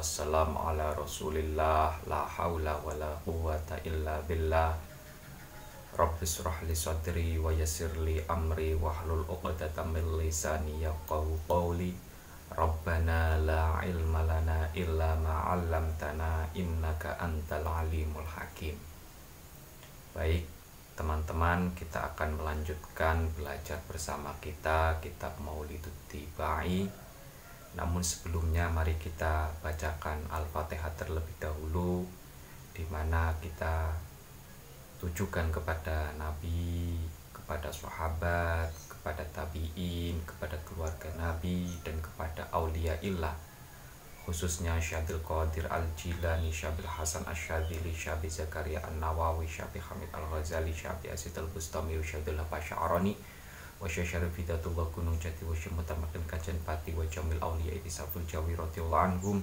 wassalamu 0.00 0.56
ala 0.56 0.96
rasulillah 0.96 1.92
la 2.08 2.24
hawla 2.24 2.72
wa 2.80 2.88
la 2.96 3.12
quwata 3.20 3.76
illa 3.84 4.16
billah. 4.24 4.72
Rabbi 5.92 6.24
surah 6.24 6.64
li 6.64 6.72
sadri 6.72 7.36
wa 7.36 7.52
yasir 7.52 7.92
li 8.00 8.16
amri 8.24 8.72
wahlul 8.72 9.28
uqdatan 9.28 9.92
min 9.92 10.16
lisani 10.16 10.80
yaqawu 10.80 11.36
qawli. 11.44 11.92
Rabbana 12.48 13.44
la 13.44 13.76
ilma 13.84 14.24
lana 14.24 14.72
illa 14.72 15.20
ma 15.20 15.52
'allamtana 15.52 16.48
innaka 16.56 17.20
antal 17.20 17.68
alimul 17.68 18.24
hakim. 18.24 18.80
Baik 20.16 20.48
teman-teman 20.96 21.76
kita 21.76 22.08
akan 22.16 22.40
melanjutkan 22.40 23.28
belajar 23.36 23.76
bersama 23.84 24.32
kita 24.40 24.96
kitab 25.04 25.36
Maulidut 25.44 25.94
Tibai 26.08 26.88
namun 27.78 28.02
sebelumnya 28.02 28.66
mari 28.66 28.98
kita 28.98 29.50
bacakan 29.62 30.18
Al-Fatihah 30.30 30.90
terlebih 30.98 31.34
dahulu 31.38 32.02
di 32.74 32.82
mana 32.90 33.30
kita 33.38 33.94
tujukan 34.98 35.48
kepada 35.54 36.12
Nabi, 36.18 36.98
kepada 37.32 37.70
sahabat, 37.72 38.68
kepada 38.90 39.22
tabi'in, 39.32 40.18
kepada 40.26 40.58
keluarga 40.66 41.08
Nabi 41.16 41.70
dan 41.86 41.96
kepada 42.02 42.46
aulia 42.52 42.98
illah 43.00 43.32
khususnya 44.30 44.78
Syabdul 44.78 45.18
Qadir 45.26 45.66
Al-Jilani, 45.66 46.54
Syabil 46.54 46.86
Hasan 46.86 47.26
Asyadili, 47.26 47.90
Syabi 47.90 48.30
Zakaria 48.30 48.78
An-Nawawi, 48.78 49.48
Syabi 49.48 49.82
Hamid 49.82 50.06
Al-Ghazali, 50.14 50.70
Syabi 50.70 51.10
Asid 51.10 51.34
Al-Bustami, 51.34 51.98
Syabil 51.98 52.38
Sya'arani, 52.38 53.10
wa 53.16 53.39
syarif 53.88 54.36
hidatullah 54.36 54.84
gunung 54.92 55.16
jati 55.16 55.40
wa 55.48 55.56
syamutamakin 55.56 56.20
kajian 56.28 56.60
pati 56.68 56.92
wa 56.92 57.00
jamil 57.08 57.40
awliya 57.40 57.72
itisaful 57.80 58.20
jawi 58.28 58.52
radiyallahu 58.52 59.04
anhum. 59.16 59.40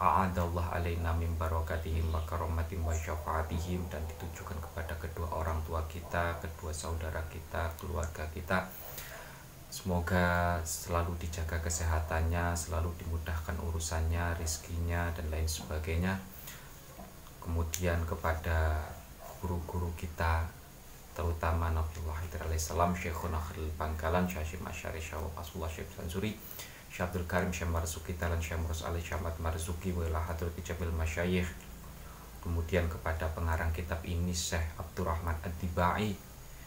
A'adallah 0.00 0.80
alaina 0.80 1.12
min 1.12 1.28
barakatihim 1.36 2.08
wa 2.08 2.22
karomatim 2.24 2.80
wa 2.80 2.96
syafaatihim. 2.96 3.84
Dan 3.92 4.00
ditujukan 4.08 4.56
kepada 4.56 4.96
kedua 4.96 5.28
orang 5.28 5.60
tua 5.68 5.84
kita 5.84 6.40
kedua 6.40 6.72
saudara 6.72 7.20
kita 7.28 7.68
keluarga 7.76 8.24
kita. 8.32 8.64
Semoga 9.74 10.56
selalu 10.62 11.18
dijaga 11.18 11.58
kesehatannya, 11.58 12.54
selalu 12.54 12.94
dimudahkan 12.94 13.58
urusannya, 13.58 14.38
rizkinya, 14.38 15.10
dan 15.12 15.26
lain 15.34 15.50
sebagainya. 15.50 16.14
Kemudian 17.42 17.98
kepada 18.06 18.80
guru-guru 19.42 19.90
kita, 19.98 20.46
terutama 21.14 21.70
Nabiullah 21.70 22.18
Hidir 22.26 22.42
alaihissalam 22.42 22.90
Syekhuna 22.92 23.38
Khalil 23.38 23.70
Bangkalan 23.78 24.26
Syahim 24.26 24.66
Asyari 24.66 24.98
Syawab 24.98 25.30
Asulullah 25.38 25.70
Syekh 25.70 25.86
Sansuri 25.94 26.34
Syekh 26.90 27.06
Abdul 27.06 27.26
Karim 27.30 27.54
Syekh 27.54 27.70
Marzuki 27.70 28.18
Talan 28.18 28.42
Syekh 28.42 28.58
Murus 28.58 28.82
Ali 28.82 28.98
Syahmat 28.98 29.38
Marzuki 29.38 29.94
Wilahatul 29.94 30.50
Kijabil 30.58 30.90
Masyayikh. 30.90 31.46
Kemudian 32.42 32.90
kepada 32.90 33.30
pengarang 33.32 33.70
kitab 33.70 34.02
ini 34.04 34.34
Syekh 34.34 34.66
Abdurrahman 34.76 35.38
Ad-Dibai 35.40 36.12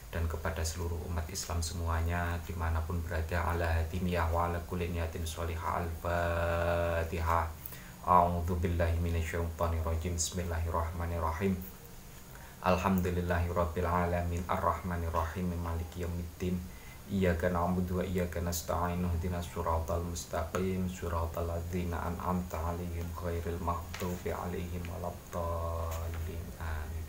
dan 0.09 0.23
kepada 0.25 0.64
seluruh 0.64 0.98
umat 1.12 1.28
Islam 1.28 1.59
semuanya 1.59 2.40
di 2.48 2.56
mana 2.56 2.80
pun 2.81 3.03
berada 3.03 3.52
ala 3.52 3.84
hatimiyah 3.84 4.31
wa 4.31 4.47
ala 4.47 4.63
niyatin 4.63 5.28
sholihah 5.28 5.84
al-fatihah. 5.84 7.46
Billahi 8.07 8.96
Bismillahirrahmanirrahim 9.03 11.76
Alhamdulillahirabbil 12.67 13.88
alamin 13.88 14.44
arrahmanir 14.51 15.07
rahim 15.16 15.55
maliki 15.55 16.03
yaumiddin 16.03 16.59
Iyyaka 17.07 17.47
na'budu 17.47 18.00
wa 18.00 18.03
iyyaka 18.03 18.44
nasta'in 18.44 19.07
ihdinas 19.07 19.47
siratal 19.47 20.03
mustaqim 20.03 20.91
siratal 20.91 21.47
ladzina 21.47 22.03
an'amta 22.11 22.59
'alaihim 22.59 23.07
ghairil 23.16 23.63
maghdubi 23.63 24.35
'alaihim 24.35 24.83
waladdallin 24.83 26.44
amin. 26.59 27.06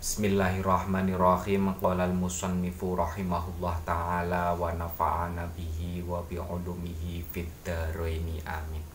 Bismillahirrahmanirrahim 0.00 1.76
qala 1.76 2.08
al-musannifu 2.08 2.96
rahimahullah 2.96 3.76
taala 3.84 4.56
wa 4.56 4.72
nafa'ana 4.72 5.44
bihi 5.52 6.00
wa 6.08 6.24
bi 6.24 6.40
'ulumihi 6.40 7.20
fid 7.28 7.52
dharain 7.68 8.40
amin 8.48 8.89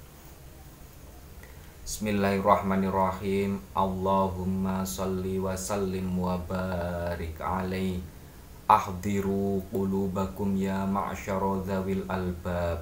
Bismillahirrahmanirrahim. 1.86 3.62
Allahumma 3.78 4.82
salli 4.82 5.38
wa 5.38 5.54
sallim 5.54 6.18
wa 6.18 6.34
barik 6.42 7.38
alaih 7.38 8.02
Ahdiru 8.66 9.62
qulubakum 9.70 10.58
ya 10.58 10.82
ma'asyara 10.90 11.62
dhawil 11.62 12.02
albab. 12.10 12.82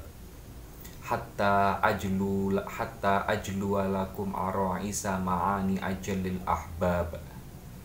Hatta 1.03 1.83
ajlu 1.83 2.55
hatta 2.63 3.27
ajlu 3.27 3.75
lakum 3.91 4.31
ara'isa 4.31 5.19
ma'ani 5.19 5.83
ajalil 5.83 6.39
ahbab. 6.47 7.19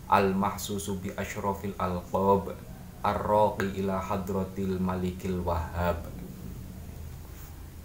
Al-mahsusu 0.06 1.02
bi 1.02 1.10
asyrafil 1.18 1.74
alqab. 1.82 2.54
Ar-raqi 3.02 3.82
ila 3.82 3.98
hadratil 3.98 4.78
malikil 4.78 5.42
wahhab. 5.42 5.98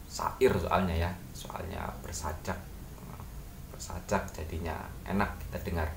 Sair 0.05 0.53
soalnya 0.53 1.09
ya 1.09 1.11
Soalnya 1.33 1.89
bersajak 2.05 2.72
sajak 3.83 4.23
jadinya 4.31 4.79
enak 5.03 5.35
kita 5.43 5.59
dengar. 5.59 5.89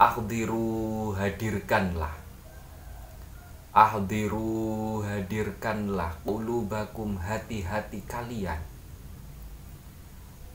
Ahdiru 0.00 1.12
hadirkanlah. 1.12 2.16
Ahdiru 3.76 5.04
hadirkanlah 5.04 6.16
ulubakum 6.24 7.20
hati-hati 7.20 8.00
kalian. 8.08 8.56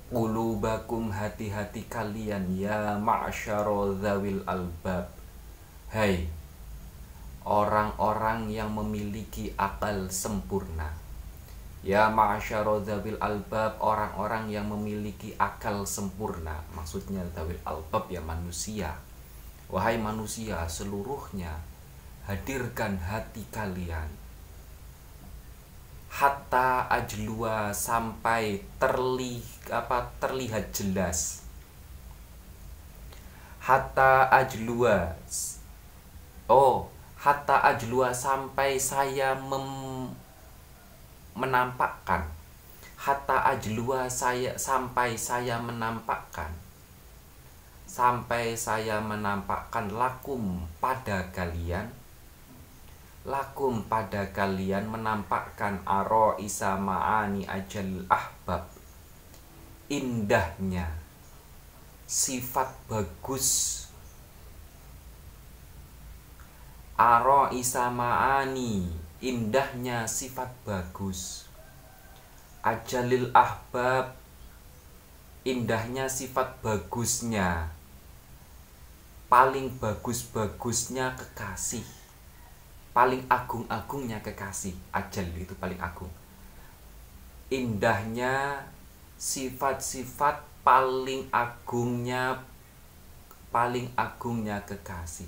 Ulubakum 0.09 1.13
hati-hati 1.13 1.85
kalian 1.85 2.57
ya 2.57 2.97
ma'syaro 2.97 3.94
zawil 4.01 4.41
albab. 4.50 5.13
Hai 5.94 6.25
orang-orang 7.45 8.50
yang 8.50 8.73
memiliki 8.73 9.53
akal 9.59 10.09
sempurna 10.09 11.03
Ya 11.83 12.07
ma'asyara 12.07 12.79
dawil 12.79 13.19
albab 13.19 13.75
Orang-orang 13.83 14.47
yang 14.47 14.71
memiliki 14.71 15.35
akal 15.35 15.83
sempurna. 15.83 16.63
Maksudnya 16.71 17.19
dawil 17.35 17.59
albab 17.67 18.07
ya 18.07 18.23
manusia. 18.23 18.95
Wahai 19.67 19.99
manusia 19.99 20.63
seluruhnya 20.71 21.51
Hadirkan 22.23 22.95
hati 23.03 23.44
kalian. 23.51 24.07
Hatta 26.07 26.88
ajlua 26.88 27.75
sampai 27.75 28.63
terli, 28.79 29.44
apa, 29.67 30.07
terlihat 30.23 30.71
jelas. 30.71 31.44
Hatta 33.59 34.31
ajlua 34.31 35.19
Oh 36.47 36.88
Hatta 37.15 37.63
ajlua 37.63 38.11
sampai 38.11 38.75
saya 38.75 39.31
mem 39.31 39.63
menampakkan. 41.53 42.25
Hatta 42.97 43.46
ajlua 43.53 44.09
saya 44.09 44.58
sampai 44.58 45.14
saya 45.14 45.62
menampakkan. 45.62 46.50
Sampai 47.86 48.58
saya 48.58 48.97
menampakkan 48.97 49.94
lakum 49.94 50.66
pada 50.81 51.30
kalian. 51.30 51.94
Lakum 53.30 53.86
pada 53.86 54.33
kalian 54.33 54.89
menampakkan 54.89 55.77
aro 55.86 56.33
isa 56.42 56.74
ma'ani 56.74 57.45
ajal 57.45 58.01
ahbab. 58.10 58.66
Indahnya 59.94 60.89
sifat 62.10 62.74
bagus. 62.89 63.86
Aro 66.98 67.54
isa 67.54 67.94
ma'ani 67.94 69.04
indahnya 69.24 70.04
sifat 70.04 70.51
bagus 70.68 71.43
ajalil 72.63 73.27
ahbab 73.36 74.15
indahnya 75.44 76.07
sifat 76.07 76.63
bagusnya. 76.63 77.68
Paling 79.27 79.68
bagus-bagusnya 79.83 81.19
kekasih. 81.19 81.83
Paling 82.95 83.27
agung-agungnya 83.27 84.24
kekasih. 84.24 84.71
Ajal 84.95 85.27
itu 85.36 85.51
paling 85.60 85.77
agung. 85.83 86.10
Indahnya 87.51 88.63
sifat-sifat 89.19 90.39
paling 90.63 91.27
agungnya 91.36 92.39
paling 93.51 93.92
agungnya 94.00 94.63
kekasih. 94.63 95.27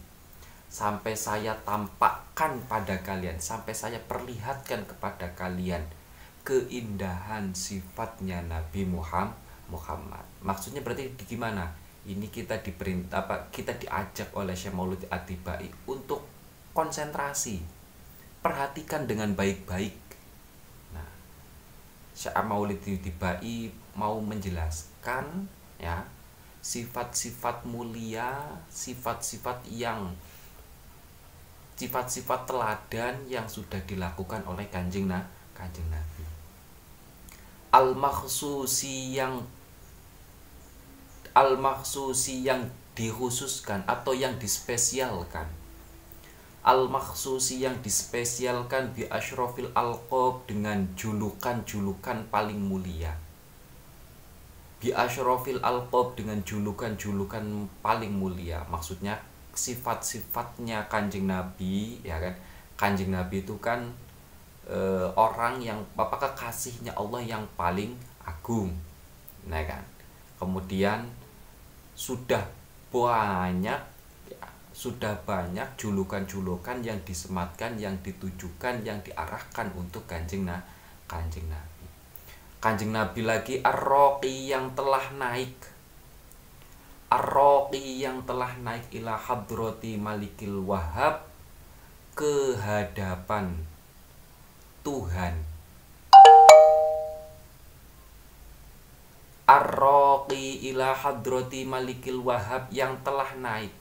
Sampai 0.72 1.14
saya 1.14 1.54
tampakkan 1.62 2.58
pada 2.66 2.98
kalian, 3.06 3.38
sampai 3.38 3.76
saya 3.76 4.02
perlihatkan 4.02 4.84
kepada 4.90 5.30
kalian 5.38 5.86
keindahan 6.46 7.52
sifatnya 7.58 8.40
Nabi 8.46 8.86
Muhammad. 8.86 10.26
Maksudnya 10.46 10.86
berarti 10.86 11.10
gimana? 11.26 11.74
Ini 12.06 12.30
kita 12.30 12.62
diperintah 12.62 13.26
apa? 13.26 13.50
Kita 13.50 13.74
diajak 13.74 14.30
oleh 14.38 14.54
Syekh 14.54 14.78
Maulud 14.78 15.02
Atibai 15.10 15.66
untuk 15.90 16.36
konsentrasi 16.76 17.64
perhatikan 18.44 19.08
dengan 19.08 19.32
baik-baik 19.32 19.96
nah 20.92 21.10
Syekh 22.12 22.36
Maulid 22.44 22.84
Tibai 22.84 23.72
mau 23.96 24.20
menjelaskan 24.20 25.48
ya 25.80 26.04
sifat-sifat 26.60 27.64
mulia 27.64 28.60
sifat-sifat 28.68 29.64
yang 29.72 30.12
sifat-sifat 31.80 32.46
teladan 32.46 33.16
yang 33.32 33.48
sudah 33.48 33.80
dilakukan 33.88 34.44
oleh 34.46 34.68
kanjeng 34.68 35.08
nah 35.08 35.24
kanjeng 35.56 35.88
Nabi 35.88 36.25
al 37.76 37.92
makhsusi 37.92 39.20
yang 39.20 39.44
al 41.36 41.60
makhsusi 41.60 42.48
yang 42.48 42.72
dikhususkan 42.96 43.84
atau 43.84 44.16
yang 44.16 44.40
dispesialkan. 44.40 45.44
Al 46.64 46.88
makhsusi 46.88 47.68
yang 47.68 47.76
dispesialkan 47.84 48.96
bi 48.96 49.04
asyrafil 49.12 49.76
alqob 49.76 50.48
dengan 50.48 50.88
julukan-julukan 50.96 52.32
paling 52.32 52.64
mulia. 52.64 53.12
Bi 54.80 54.96
asyrafil 54.96 55.60
alqob 55.60 56.16
dengan 56.16 56.40
julukan-julukan 56.48 57.44
paling 57.84 58.16
mulia. 58.16 58.64
Maksudnya 58.72 59.20
sifat-sifatnya 59.52 60.88
kanjeng 60.88 61.28
nabi 61.28 62.00
ya 62.08 62.24
kan? 62.24 62.40
Kanjeng 62.80 63.12
nabi 63.12 63.44
itu 63.44 63.60
kan 63.60 63.92
e, 64.66 64.80
orang 65.16 65.62
yang 65.62 65.80
apakah 65.96 66.34
kasihnya 66.34 66.92
Allah 66.98 67.22
yang 67.22 67.44
paling 67.56 67.96
agung 68.26 68.74
nah 69.46 69.62
kan 69.62 69.82
kemudian 70.42 71.06
sudah 71.96 72.42
banyak 72.92 73.96
sudah 74.76 75.16
banyak 75.24 75.64
julukan-julukan 75.80 76.84
yang 76.84 77.00
disematkan, 77.08 77.80
yang 77.80 77.96
ditujukan, 78.04 78.84
yang 78.84 79.00
diarahkan 79.08 79.72
untuk 79.72 80.04
kanjeng 80.04 80.44
na 80.44 80.60
kanjeng 81.08 81.48
Nabi. 81.48 81.88
Kanjeng 82.60 82.92
Nabi 82.92 83.24
lagi 83.24 83.64
ar 83.64 83.80
yang 84.28 84.76
telah 84.76 85.16
naik. 85.16 85.56
ar 87.08 87.32
yang 87.72 88.20
telah 88.28 88.52
naik 88.60 88.92
ila 89.00 89.16
hadrati 89.16 89.96
malikil 89.96 90.68
wahab 90.68 91.24
ke 92.12 92.60
hadapan 92.60 93.56
Tuhan. 94.86 95.56
ar 99.46 99.78
ila 100.34 100.90
hadrati 100.94 101.70
malikil 101.70 102.22
wahab 102.26 102.66
yang 102.74 102.98
telah 103.06 103.30
naik 103.38 103.74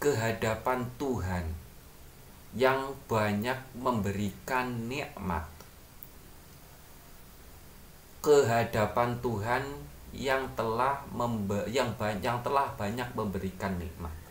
kehadapan 0.00 0.88
Tuhan 0.96 1.44
yang 2.56 2.96
banyak 3.04 3.60
memberikan 3.76 4.88
nikmat 4.88 5.44
kehadapan 8.24 9.20
Tuhan 9.20 9.64
yang 10.16 10.48
telah 10.56 11.04
membe 11.12 11.68
yang 11.68 11.92
yang 12.24 12.40
telah 12.40 12.72
banyak 12.80 13.12
memberikan 13.12 13.76
nikmat 13.76 14.25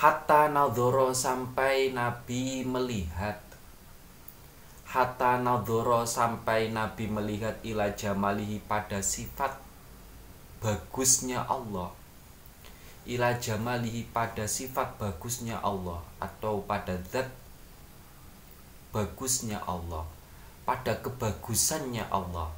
hatta 0.00 0.48
nadhoro 0.48 1.12
sampai 1.12 1.92
nabi 1.92 2.64
melihat. 2.64 3.36
Hatta 4.88 5.36
nadhoro 5.36 6.08
sampai 6.08 6.72
nabi 6.72 7.04
melihat 7.04 7.60
ila 7.60 7.92
jamalihi 7.92 8.64
pada 8.64 9.04
sifat 9.04 9.60
bagusnya 10.64 11.44
Allah. 11.44 11.92
Ila 13.04 13.36
jamalihi 13.36 14.08
pada 14.08 14.48
sifat 14.48 14.96
bagusnya 14.96 15.60
Allah 15.60 16.00
atau 16.16 16.64
pada 16.64 16.96
zat 17.04 17.28
bagusnya 18.96 19.60
Allah 19.68 20.08
pada 20.64 20.96
kebagusannya 20.96 22.08
Allah. 22.08 22.48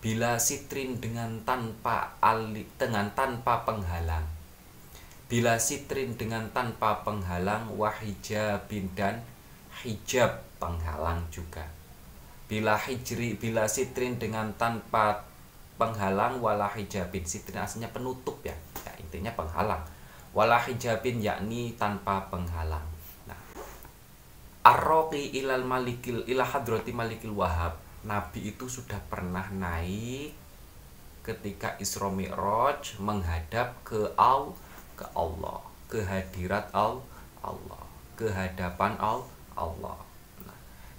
Bila 0.00 0.40
sitrin 0.40 0.96
dengan 0.96 1.44
tanpa 1.44 2.16
ali, 2.24 2.64
dengan 2.80 3.12
tanpa 3.12 3.68
penghalang 3.68 4.39
bila 5.30 5.62
sitrin 5.62 6.18
dengan 6.18 6.50
tanpa 6.50 7.06
penghalang 7.06 7.70
wahijabin 7.78 8.90
dan 8.98 9.22
hijab 9.86 10.42
penghalang 10.58 11.22
juga. 11.30 11.70
Bila 12.50 12.74
hijri 12.74 13.38
bila 13.38 13.70
sitrin 13.70 14.18
dengan 14.18 14.50
tanpa 14.58 15.22
penghalang 15.78 16.42
wala 16.42 16.66
hijabin 16.74 17.22
sitrin 17.22 17.62
aslinya 17.62 17.94
penutup 17.94 18.42
ya 18.42 18.58
artinya 18.82 19.30
penghalang. 19.38 19.86
Wala 20.34 20.58
hijabin 20.66 21.22
yakni 21.22 21.78
tanpa 21.78 22.26
penghalang. 22.26 22.82
Nah 23.30 23.38
ilal 25.14 25.62
malikil 25.62 26.26
ila 26.26 26.42
hadrati 26.42 26.90
malikil 26.90 27.30
wahab. 27.38 27.78
Nabi 28.02 28.50
itu 28.50 28.66
sudah 28.66 28.98
pernah 29.06 29.46
naik 29.54 30.34
ketika 31.22 31.78
Isra 31.78 32.10
Mi'raj 32.10 32.98
menghadap 32.98 33.78
ke 33.86 34.10
al 34.18 34.58
ke 35.00 35.04
Allah. 35.16 35.64
Ke 35.88 36.04
hadirat 36.04 36.68
al 36.76 37.00
Allah. 37.40 37.82
Ke 38.20 38.28
hadapan 38.28 39.00
al 39.00 39.24
Allah. 39.56 39.96
Nah, 40.44 40.58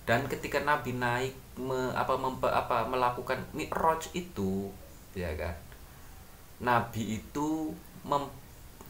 dan 0.10 0.26
ketika 0.26 0.66
nabi 0.66 0.98
naik 0.98 1.38
me, 1.62 1.94
apa, 1.94 2.18
mempe, 2.18 2.50
apa 2.50 2.90
melakukan 2.90 3.46
Mi'raj 3.54 4.10
itu 4.18 4.74
ya 5.12 5.28
kan 5.36 5.56
Nabi 6.62 7.18
itu 7.18 7.74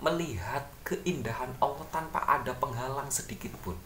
melihat 0.03 0.67
keindahan 0.83 1.55
Allah 1.63 1.87
tanpa 1.87 2.19
ada 2.27 2.51
penghalang 2.59 3.07
sedikit 3.07 3.55
pun. 3.63 3.79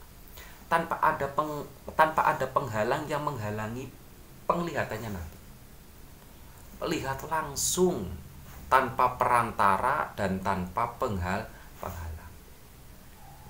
Tanpa 0.66 0.98
ada 0.98 1.30
peng, 1.38 1.62
tanpa 1.94 2.25
ada 2.33 2.50
penghalang 2.50 3.06
yang 3.06 3.21
menghalangi 3.21 3.86
penglihatannya 4.50 5.13
Nabi. 5.13 5.38
Melihat 6.81 7.21
langsung 7.30 8.10
tanpa 8.75 9.16
perantara 9.16 10.12
dan 10.19 10.36
tanpa 10.44 10.83
penghal 11.00 11.39
penghalang. 11.80 12.33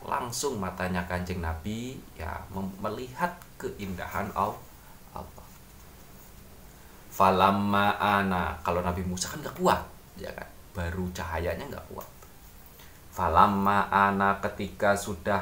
Langsung 0.06 0.62
matanya 0.62 1.02
kanjeng 1.10 1.42
Nabi 1.42 1.98
ya 2.14 2.46
melihat 2.54 3.34
keindahan 3.58 4.30
Allah. 4.38 4.62
Falamma 7.10 7.98
ana 7.98 8.54
kalau 8.62 8.86
Nabi 8.86 9.02
Musa 9.02 9.34
kan 9.34 9.42
gak 9.42 9.58
kuat 9.58 9.82
ya 10.14 10.30
kan? 10.30 10.46
Baru 10.78 11.10
cahayanya 11.10 11.74
nggak 11.74 11.88
kuat. 11.90 12.06
Falamma 13.10 13.90
ana 13.90 14.38
ketika 14.46 14.94
sudah 14.94 15.42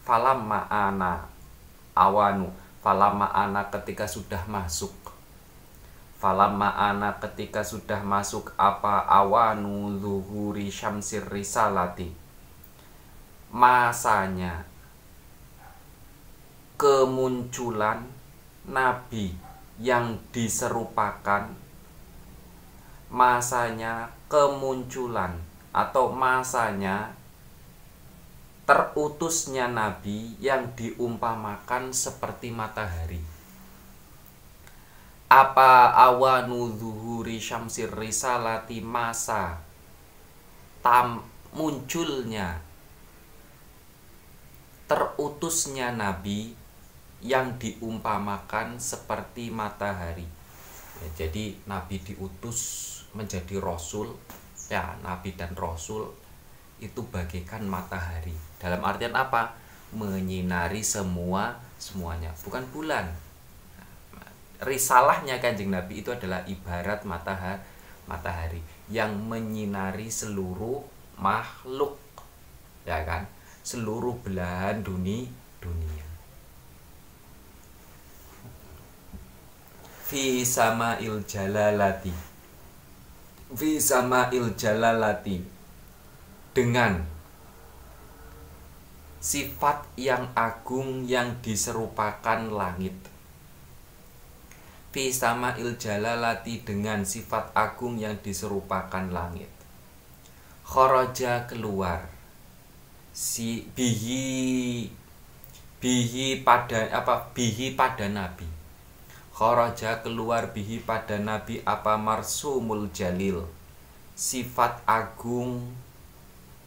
falamma 0.00 0.64
ana 0.72 1.28
awanu 1.92 2.48
falamma 2.80 3.28
ana 3.36 3.68
ketika 3.68 4.08
sudah 4.08 4.40
masuk 4.48 4.94
falamma 6.20 6.76
ana 6.76 7.16
ketika 7.16 7.64
sudah 7.64 8.04
masuk 8.04 8.52
apa 8.60 9.08
awanu 9.08 9.96
zuhuri 9.96 10.68
syamsir 10.68 11.24
risalati? 11.24 12.12
Masanya 13.48 14.68
kemunculan 16.76 18.04
nabi 18.68 19.32
yang 19.80 20.20
diserupakan 20.28 21.48
masanya 23.10 24.12
kemunculan 24.30 25.34
atau 25.74 26.14
masanya 26.14 27.16
terutusnya 28.68 29.66
nabi 29.66 30.38
yang 30.38 30.70
diumpamakan 30.78 31.90
seperti 31.90 32.54
matahari 32.54 33.39
apa 35.30 35.94
awanu 35.94 36.74
zuhuri 36.74 37.38
syamsir 37.38 37.86
risalati 37.94 38.82
masa? 38.82 39.62
Tam 40.82 41.22
munculnya 41.54 42.58
terutusnya 44.90 45.94
nabi 45.94 46.50
yang 47.22 47.62
diumpamakan 47.62 48.82
seperti 48.82 49.54
matahari. 49.54 50.26
Ya, 50.98 51.06
jadi 51.22 51.54
nabi 51.62 52.02
diutus 52.02 52.58
menjadi 53.14 53.62
rasul. 53.62 54.18
Ya 54.66 54.98
nabi 55.06 55.38
dan 55.38 55.54
rasul 55.54 56.10
itu 56.82 57.06
bagaikan 57.06 57.62
matahari. 57.70 58.34
Dalam 58.58 58.82
artian 58.82 59.14
apa? 59.14 59.54
Menyinari 59.94 60.82
semua 60.82 61.54
semuanya. 61.78 62.34
Bukan 62.42 62.66
bulan 62.74 63.29
risalahnya 64.60 65.40
kanjeng 65.40 65.72
nabi 65.72 66.04
itu 66.04 66.12
adalah 66.12 66.44
ibarat 66.44 67.04
matahari 67.08 67.60
matahari 68.10 68.60
yang 68.90 69.14
menyinari 69.14 70.10
seluruh 70.10 70.82
makhluk 71.20 71.96
ya 72.82 73.04
kan? 73.06 73.28
Seluruh 73.62 74.18
belahan 74.24 74.82
dunia 74.82 75.30
dunia. 75.60 76.06
Fi 80.10 80.42
il 80.42 81.16
jalalati. 81.28 82.14
Fi 83.54 83.70
il 84.34 84.48
jalalati. 84.58 85.38
Dengan 86.50 86.98
sifat 89.22 89.86
yang 89.94 90.34
agung 90.34 91.06
yang 91.06 91.38
diserupakan 91.44 92.50
langit 92.50 92.96
fi 94.90 95.14
sama 95.14 95.54
jalalati 95.54 96.66
dengan 96.66 97.06
sifat 97.06 97.54
agung 97.54 97.98
yang 97.98 98.18
diserupakan 98.18 99.06
langit. 99.10 99.50
Kharaja 100.66 101.46
keluar. 101.46 102.10
Si 103.10 103.66
bihi 103.74 104.86
bihi 105.82 106.46
pada 106.46 106.90
apa 106.94 107.30
bihi 107.34 107.74
pada 107.74 108.06
nabi. 108.06 108.46
Kharaja 109.34 110.02
keluar 110.02 110.54
bihi 110.54 110.82
pada 110.82 111.18
nabi 111.18 111.62
apa 111.66 111.98
marsumul 111.98 112.90
jalil. 112.94 113.46
Sifat 114.14 114.84
agung 114.86 115.74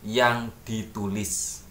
yang 0.04 0.52
ditulis 0.68 1.63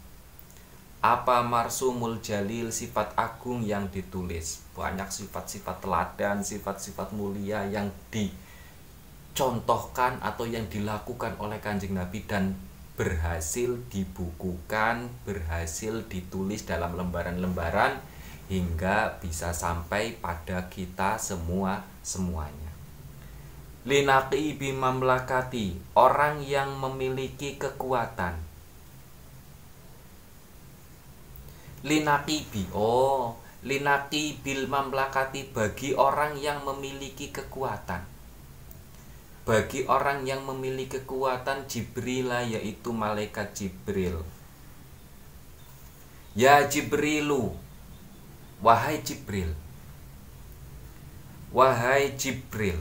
apa 1.02 1.42
marsumul 1.42 2.22
jalil 2.22 2.70
sifat 2.70 3.18
agung 3.18 3.66
yang 3.66 3.90
ditulis? 3.90 4.62
Banyak 4.78 5.10
sifat-sifat 5.10 5.82
teladan 5.82 6.46
sifat-sifat 6.46 7.10
mulia 7.10 7.66
yang 7.66 7.90
dicontohkan 8.14 10.22
atau 10.22 10.46
yang 10.46 10.70
dilakukan 10.70 11.34
oleh 11.42 11.58
kanjeng 11.58 11.98
nabi 11.98 12.22
dan 12.22 12.54
berhasil 12.94 13.82
dibukukan 13.90 15.10
berhasil 15.26 16.06
ditulis 16.06 16.62
dalam 16.62 16.94
lembaran-lembaran 16.94 17.98
hingga 18.46 19.18
bisa 19.18 19.50
sampai 19.50 20.14
pada 20.22 20.70
kita 20.70 21.18
semua 21.18 21.82
semuanya. 22.06 22.70
Linaki 23.82 24.54
bimamlakati 24.54 25.98
orang 25.98 26.46
yang 26.46 26.78
memiliki 26.78 27.58
kekuatan 27.58 28.51
linakibi 31.82 32.70
oh 32.72 33.34
linaki 33.62 34.38
bil 34.42 34.66
mamlakati 34.66 35.54
bagi 35.54 35.94
orang 35.94 36.38
yang 36.38 36.66
memiliki 36.66 37.30
kekuatan. 37.30 38.02
Bagi 39.42 39.90
orang 39.90 40.22
yang 40.22 40.46
memiliki 40.46 41.02
kekuatan 41.02 41.66
Jibril 41.66 42.30
yaitu 42.30 42.94
malaikat 42.94 43.50
Jibril. 43.54 44.22
Ya 46.38 46.62
Jibrilu 46.66 47.54
wahai 48.62 49.02
Jibril. 49.02 49.50
Wahai 51.50 52.14
Jibril. 52.14 52.78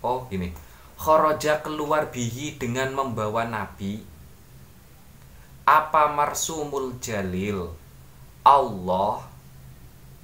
Oh 0.00 0.24
ini 0.32 0.67
khoroja 0.98 1.62
keluar 1.62 2.10
bihi 2.10 2.58
dengan 2.58 2.90
membawa 2.90 3.46
nabi. 3.46 4.02
Apa 5.62 6.10
marsumul 6.10 6.98
jalil? 6.98 7.70
Allah 8.42 9.22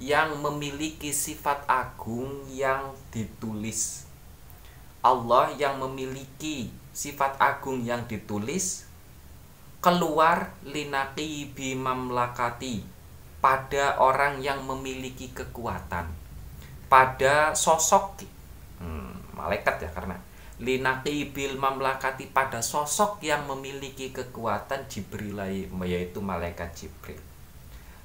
yang 0.03 0.43
memiliki 0.43 1.15
sifat 1.15 1.63
agung 1.71 2.51
yang 2.51 2.91
ditulis. 3.15 4.11
Allah 4.99 5.55
yang 5.55 5.79
memiliki 5.79 6.75
sifat 6.91 7.39
agung 7.39 7.87
yang 7.87 8.03
ditulis. 8.11 8.91
Keluar 9.79 10.59
linaki 10.67 11.55
bimamlakati 11.55 12.83
pada 13.39 14.01
orang 14.03 14.43
yang 14.43 14.67
memiliki 14.67 15.31
kekuatan. 15.31 16.11
Pada 16.91 17.55
sosok 17.55 18.27
hmm, 18.83 19.39
malaikat 19.39 19.87
ya 19.87 19.93
karena 19.95 20.17
linaki 20.63 21.35
bil 21.35 21.59
mamlakati 21.59 22.31
pada 22.31 22.63
sosok 22.63 23.19
yang 23.27 23.51
memiliki 23.51 24.15
kekuatan 24.15 24.87
Jibril 24.87 25.35
yaitu 25.83 26.23
malaikat 26.23 26.71
Jibril. 26.79 27.19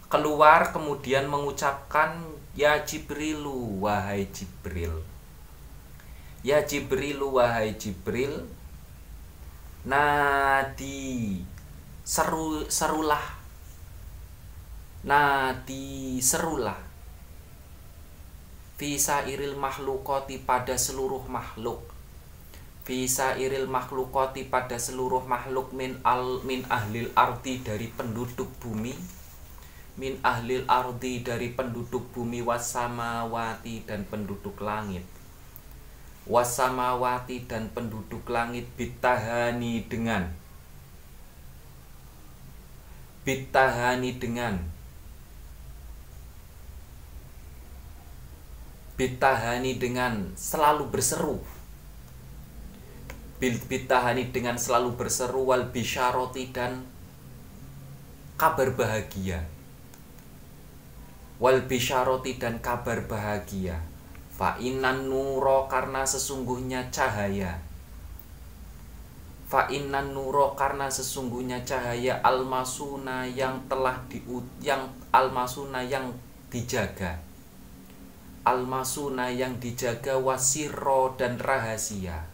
Keluar 0.09 0.73
kemudian 0.73 1.29
mengucapkan 1.29 2.17
ya 2.57 2.81
Jibrilu 2.81 3.85
wahai 3.85 4.25
Jibril. 4.33 5.05
Ya 6.41 6.65
Jibrilu 6.65 7.37
wahai 7.37 7.77
Jibril. 7.77 8.49
Nadi 9.85 11.45
seru 12.01 12.65
serulah. 12.65 13.37
Nadi 15.05 16.17
serulah. 16.17 16.81
Visa 18.81 19.21
iril 19.29 19.53
makhlukoti 19.53 20.41
pada 20.41 20.73
seluruh 20.73 21.21
makhluk 21.29 21.88
bisa 22.89 23.37
iril 23.37 23.69
makhlukoti 23.69 24.49
pada 24.49 24.81
seluruh 24.81 25.21
makhluk 25.29 25.69
min 25.77 26.01
al 26.01 26.41
min 26.41 26.65
ahlil 26.73 27.13
arti 27.13 27.61
dari 27.61 27.85
penduduk 27.93 28.49
bumi. 28.57 28.97
Min 30.01 30.17
ahlil 30.25 30.65
arti 30.65 31.21
dari 31.21 31.53
penduduk 31.53 32.09
bumi 32.09 32.41
wasamawati 32.41 33.85
dan 33.85 34.09
penduduk 34.09 34.57
langit. 34.65 35.05
Wasamawati 36.25 37.45
dan 37.45 37.69
penduduk 37.69 38.25
langit 38.25 38.65
bitahani 38.73 39.85
dengan. 39.85 40.33
Bitahani 43.21 44.17
dengan. 44.17 44.65
Bitahani 48.97 49.77
dengan 49.77 50.33
selalu 50.33 50.89
berseru 50.89 51.58
bil 53.39 53.55
bitahani 53.55 54.35
dengan 54.35 54.59
selalu 54.59 54.99
berseru 54.99 55.47
wal 55.47 55.71
bisyaroti 55.71 56.51
dan 56.51 56.83
kabar 58.35 58.75
bahagia. 58.75 59.47
Wal 61.39 61.63
bisyaroti 61.63 62.35
dan 62.35 62.59
kabar 62.59 63.07
bahagia. 63.07 63.79
Fa 64.35 64.59
inan 64.59 65.07
nuro 65.07 65.71
karena 65.71 66.03
sesungguhnya 66.03 66.91
cahaya. 66.91 67.63
Fa 69.47 69.71
inan 69.71 70.11
nuro 70.11 70.51
karena 70.59 70.91
sesungguhnya 70.91 71.63
cahaya. 71.63 72.19
Almasuna 72.19 73.23
yang 73.23 73.55
telah 73.71 74.03
di 74.11 74.19
yang 74.59 74.83
almasuna 75.15 75.79
yang 75.87 76.11
dijaga. 76.51 77.15
Almasuna 78.43 79.31
yang 79.31 79.55
dijaga 79.63 80.19
wasiro 80.19 81.15
dan 81.15 81.39
rahasia 81.39 82.28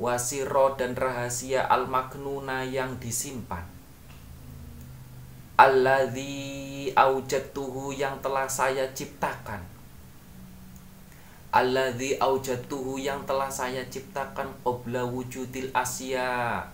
wasiro 0.00 0.80
dan 0.80 0.96
rahasia 0.96 1.68
al-maknuna 1.68 2.64
yang 2.64 2.96
disimpan. 2.96 3.68
Alladhi 5.60 6.88
aujatuhu 6.96 7.92
yang 7.92 8.16
telah 8.24 8.48
saya 8.48 8.88
ciptakan. 8.96 9.60
Alladhi 11.52 12.16
aujatuhu 12.16 12.96
yang 12.96 13.28
telah 13.28 13.52
saya 13.52 13.84
ciptakan 13.92 14.48
Qobla 14.64 15.04
wujudil 15.04 15.68
asya. 15.76 16.64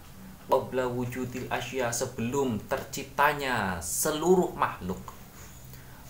Qobla 0.47 0.87
wujudil 0.87 1.51
asya 1.51 1.91
sebelum 1.91 2.63
terciptanya 2.71 3.83
seluruh 3.83 4.55
makhluk. 4.55 5.03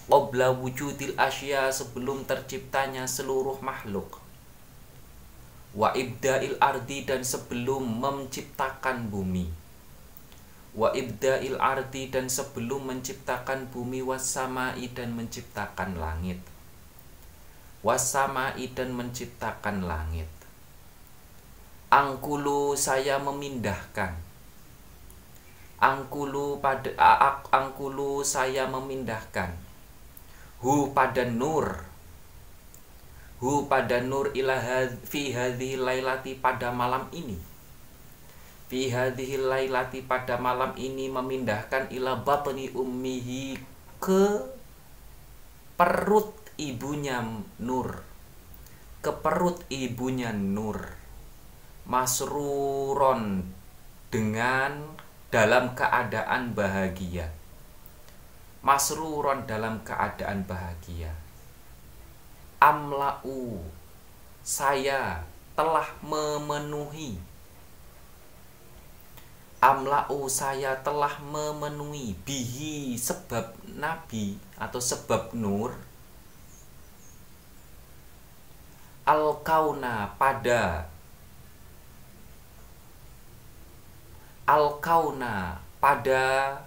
Qobla 0.04 0.52
wujudil 0.52 1.16
asya 1.16 1.72
sebelum 1.72 2.28
terciptanya 2.28 3.08
seluruh 3.08 3.56
makhluk 3.64 4.25
wa 5.76 5.92
ibda'il 5.92 6.56
ardi 6.56 7.04
dan 7.04 7.20
sebelum 7.20 8.00
menciptakan 8.00 9.12
bumi. 9.12 9.52
Wa 10.72 10.96
ibda'il 10.96 11.60
ardi 11.60 12.08
dan 12.08 12.32
sebelum 12.32 12.88
menciptakan 12.88 13.68
bumi 13.68 14.00
wasamai 14.00 14.88
dan 14.96 15.12
menciptakan 15.12 16.00
langit. 16.00 16.40
Wasamai 17.84 18.72
dan 18.72 18.96
menciptakan 18.96 19.84
langit. 19.84 20.32
Angkulu 21.92 22.72
saya 22.72 23.20
memindahkan. 23.20 24.16
Angkulu 25.76 26.64
pada 26.64 26.88
angkulu 27.52 28.24
saya 28.24 28.64
memindahkan. 28.64 29.52
Hu 30.64 30.96
pada 30.96 31.28
nur 31.28 31.84
hu 33.46 33.70
pada 33.70 34.02
nur 34.02 34.34
ilaha 34.34 34.90
fi 35.06 35.30
hadhi 35.30 35.78
lailati 35.78 36.34
pada 36.34 36.74
malam 36.74 37.06
ini. 37.14 37.38
Fi 38.66 38.90
hadhihi 38.90 39.38
lailati 39.38 40.02
pada 40.02 40.34
malam 40.42 40.74
ini 40.74 41.06
memindahkan 41.06 41.94
ila 41.94 42.18
batni 42.26 42.74
ummihi 42.74 43.54
ke 44.02 44.42
perut 45.78 46.34
ibunya 46.58 47.22
Nur. 47.62 48.02
Ke 48.98 49.14
perut 49.14 49.62
ibunya 49.70 50.34
Nur. 50.34 50.82
Masruron 51.86 53.46
dengan 54.10 54.98
dalam 55.30 55.78
keadaan 55.78 56.50
bahagia. 56.58 57.30
Masruron 58.66 59.46
dalam 59.46 59.86
keadaan 59.86 60.42
bahagia 60.42 61.25
amlau. 62.60 63.60
Saya 64.46 65.26
telah 65.58 65.88
memenuhi. 66.04 67.18
Amla'u 69.58 70.30
saya 70.30 70.78
telah 70.86 71.18
memenuhi. 71.18 72.14
Bihi 72.22 72.94
sebab 72.94 73.56
nabi 73.74 74.38
atau 74.54 74.78
sebab 74.78 75.34
nur. 75.34 75.74
Al 79.02 79.42
kauna 79.42 80.14
pada. 80.14 80.86
Al 84.46 84.78
kauna 84.78 85.58
pada 85.82 86.62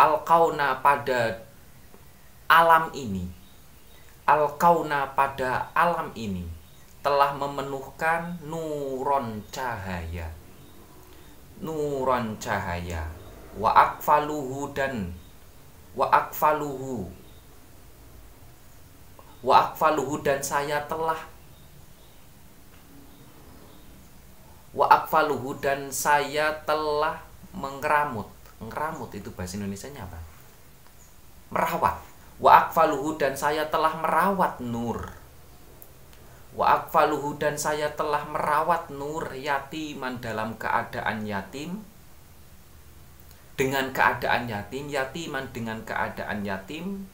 al 0.00 0.19
kauna 0.30 0.78
pada 0.78 1.42
alam 2.46 2.86
ini 2.94 3.26
al 4.30 4.46
kauna 4.54 5.10
pada 5.18 5.74
alam 5.74 6.14
ini 6.14 6.46
telah 7.02 7.34
memenuhkan 7.34 8.38
nuron 8.46 9.42
cahaya. 9.50 10.30
Nuron 11.58 12.38
cahaya. 12.38 13.10
Wa 13.58 13.74
akfaluhu 13.74 14.70
dan 14.70 15.10
wa 15.98 16.06
akfaluhu. 16.14 17.10
Wa 19.42 19.66
akfaluhu 19.66 20.22
dan 20.22 20.38
saya 20.46 20.78
telah 20.86 21.18
wa 24.70 24.86
akfaluhu 24.86 25.58
dan 25.58 25.90
saya 25.90 26.54
telah 26.62 27.18
mengeramut 27.50 28.39
mengeramut 28.60 29.10
itu 29.16 29.32
bahasa 29.32 29.56
Indonesia 29.56 29.88
nya 29.90 30.04
apa? 30.04 30.20
Merawat. 31.50 31.96
Wa 32.40 32.68
akfaluhu 32.68 33.16
dan 33.16 33.36
saya 33.36 33.68
telah 33.68 33.96
merawat 34.00 34.60
nur. 34.60 35.12
Wa 36.56 36.82
akfaluhu 36.82 37.36
dan 37.40 37.54
saya 37.54 37.92
telah 37.94 38.26
merawat 38.26 38.90
Nur 38.90 39.32
yatiman 39.32 40.20
dalam 40.20 40.56
keadaan 40.56 41.24
yatim. 41.24 41.84
Dengan 43.56 43.92
keadaan 43.92 44.48
yatim 44.48 44.88
yatiman 44.88 45.52
dengan 45.52 45.84
keadaan 45.84 46.44
yatim. 46.44 47.04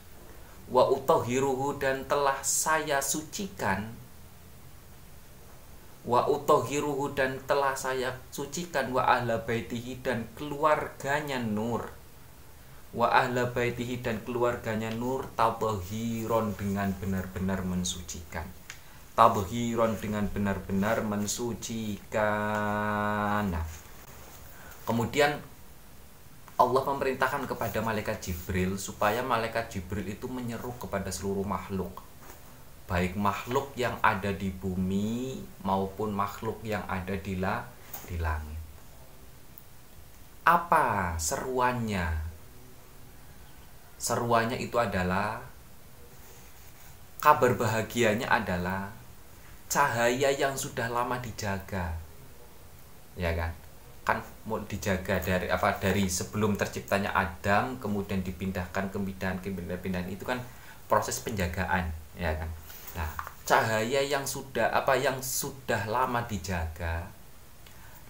Wa 0.71 0.87
utohiruhu 0.91 1.79
dan 1.79 2.07
telah 2.07 2.39
saya 2.43 3.03
sucikan 3.03 4.06
wa 6.07 6.31
utohiruhu 6.31 7.19
dan 7.19 7.43
telah 7.51 7.75
saya 7.75 8.15
sucikan 8.31 8.95
wa 8.95 9.03
ahla 9.03 9.43
baitihi 9.43 10.01
dan 10.07 10.31
keluarganya 10.39 11.43
nur 11.43 11.91
wa 12.95 13.11
ahla 13.11 13.51
baitihi 13.51 14.01
dan 14.01 14.23
keluarganya 14.23 14.95
nur 14.95 15.27
tabahiron 15.35 16.55
dengan 16.55 16.95
benar-benar 16.95 17.67
mensucikan 17.67 18.47
tabhiron 19.17 19.97
dengan 19.97 20.29
benar-benar 20.29 21.01
mensucikan. 21.01 21.49
Nah, 23.49 23.65
kemudian 24.85 25.41
Allah 26.61 26.83
memerintahkan 26.85 27.49
kepada 27.49 27.81
malaikat 27.81 28.21
Jibril 28.21 28.77
supaya 28.77 29.25
malaikat 29.25 29.73
Jibril 29.73 30.05
itu 30.13 30.29
menyeru 30.29 30.77
kepada 30.77 31.09
seluruh 31.09 31.49
makhluk. 31.49 32.05
Baik 32.87 33.19
makhluk 33.19 33.75
yang 33.75 33.99
ada 33.99 34.31
di 34.31 34.55
bumi 34.55 35.43
maupun 35.67 36.15
makhluk 36.15 36.63
yang 36.63 36.87
ada 36.87 37.19
di 37.19 37.35
la 37.39 37.67
di 38.07 38.17
langit. 38.23 38.63
Apa 40.47 41.19
seruannya? 41.19 42.07
Seruannya 43.99 44.63
itu 44.63 44.79
adalah 44.79 45.43
kabar 47.19 47.59
bahagianya 47.59 48.31
adalah 48.31 48.87
cahaya 49.67 50.31
yang 50.31 50.55
sudah 50.55 50.87
lama 50.87 51.19
dijaga 51.19 51.91
ya 53.19 53.33
kan 53.35 53.51
kan 54.07 54.23
mau 54.47 54.63
dijaga 54.63 55.19
dari 55.19 55.51
apa 55.51 55.75
dari 55.83 56.07
sebelum 56.07 56.55
terciptanya 56.55 57.11
Adam 57.11 57.83
kemudian 57.83 58.23
dipindahkan 58.23 58.95
ke 58.95 58.97
pindahan 59.03 59.37
ke 59.43 59.51
pindahan 59.83 60.07
itu 60.07 60.23
kan 60.23 60.39
proses 60.87 61.19
penjagaan 61.19 61.91
ya 62.15 62.31
kan 62.39 62.47
cahaya 63.47 64.03
yang 64.03 64.27
sudah 64.27 64.69
apa 64.75 64.99
yang 64.99 65.23
sudah 65.23 65.87
lama 65.87 66.27
dijaga 66.27 67.07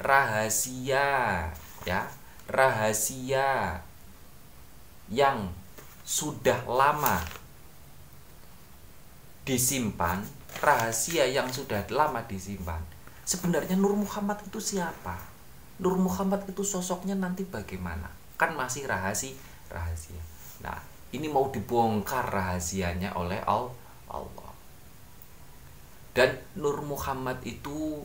rahasia 0.00 1.52
ya 1.84 2.00
rahasia 2.48 3.78
yang 5.12 5.52
sudah 6.02 6.64
lama 6.64 7.20
disimpan 9.46 10.24
rahasia 10.60 11.28
yang 11.28 11.48
sudah 11.52 11.84
lama 11.92 12.24
disimpan. 12.24 12.80
Sebenarnya 13.26 13.74
Nur 13.74 13.98
Muhammad 13.98 14.40
itu 14.46 14.62
siapa? 14.62 15.18
Nur 15.82 15.98
Muhammad 15.98 16.46
itu 16.48 16.62
sosoknya 16.62 17.18
nanti 17.18 17.44
bagaimana? 17.44 18.08
Kan 18.38 18.54
masih 18.54 18.86
rahasia, 18.86 19.36
rahasia. 19.68 20.20
Nah, 20.62 20.78
ini 21.12 21.28
mau 21.28 21.50
dibongkar 21.50 22.30
rahasianya 22.30 23.12
oleh 23.18 23.42
Allah. 23.44 24.45
Dan 26.16 26.32
Nur 26.56 26.80
Muhammad 26.80 27.44
itu 27.44 28.00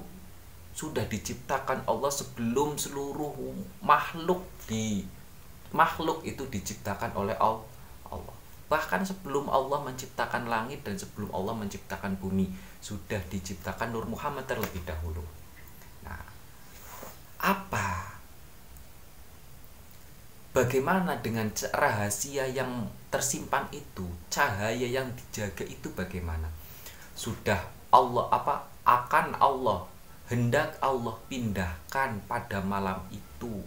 sudah 0.75 1.07
diciptakan 1.07 1.87
Allah 1.87 2.11
sebelum 2.11 2.75
seluruh 2.75 3.55
makhluk 3.79 4.43
di 4.67 5.07
makhluk 5.71 6.27
itu 6.27 6.43
diciptakan 6.51 7.15
oleh 7.15 7.35
Allah 7.39 7.71
Bahkan 8.71 9.03
sebelum 9.03 9.51
Allah 9.51 9.83
menciptakan 9.83 10.47
langit 10.47 10.79
dan 10.87 10.95
sebelum 10.95 11.27
Allah 11.35 11.51
menciptakan 11.59 12.15
bumi, 12.15 12.47
sudah 12.79 13.19
diciptakan 13.27 13.91
Nur 13.91 14.07
Muhammad 14.07 14.47
terlebih 14.47 14.79
dahulu. 14.87 15.19
Nah, 16.07 16.23
apa? 17.43 18.15
Bagaimana 20.55 21.19
dengan 21.19 21.51
rahasia 21.75 22.47
yang 22.47 22.87
tersimpan 23.11 23.67
itu, 23.75 24.07
cahaya 24.31 24.87
yang 24.87 25.11
dijaga 25.19 25.67
itu 25.67 25.91
bagaimana? 25.91 26.47
Sudah 27.11 27.59
Allah 27.91 28.25
apa 28.31 28.55
akan 28.87 29.37
Allah 29.37 29.85
hendak 30.31 30.79
Allah 30.79 31.15
pindahkan 31.27 32.23
pada 32.25 32.63
malam 32.63 33.03
itu 33.11 33.61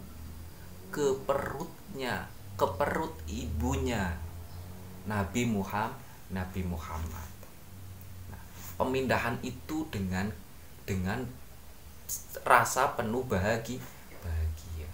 ke 0.89 1.13
perutnya, 1.29 2.25
ke 2.57 2.65
perut 2.65 3.13
ibunya 3.29 4.17
Nabi 5.05 5.45
Muhammad 5.45 6.01
Nabi 6.33 6.65
Muhammad. 6.65 7.29
Nah, 8.33 8.41
pemindahan 8.81 9.37
itu 9.45 9.85
dengan 9.93 10.33
dengan 10.89 11.21
rasa 12.41 12.97
penuh 12.97 13.21
bahagia 13.29 13.81
bahagia. 14.25 14.89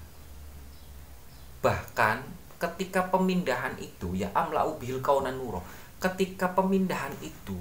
Bahkan 1.64 2.18
ketika 2.60 3.08
pemindahan 3.08 3.74
itu 3.80 4.14
ya 4.14 4.30
amla 4.36 4.68
kaunan 5.02 5.34
nuro 5.34 5.64
ketika 5.98 6.52
pemindahan 6.54 7.14
itu 7.22 7.58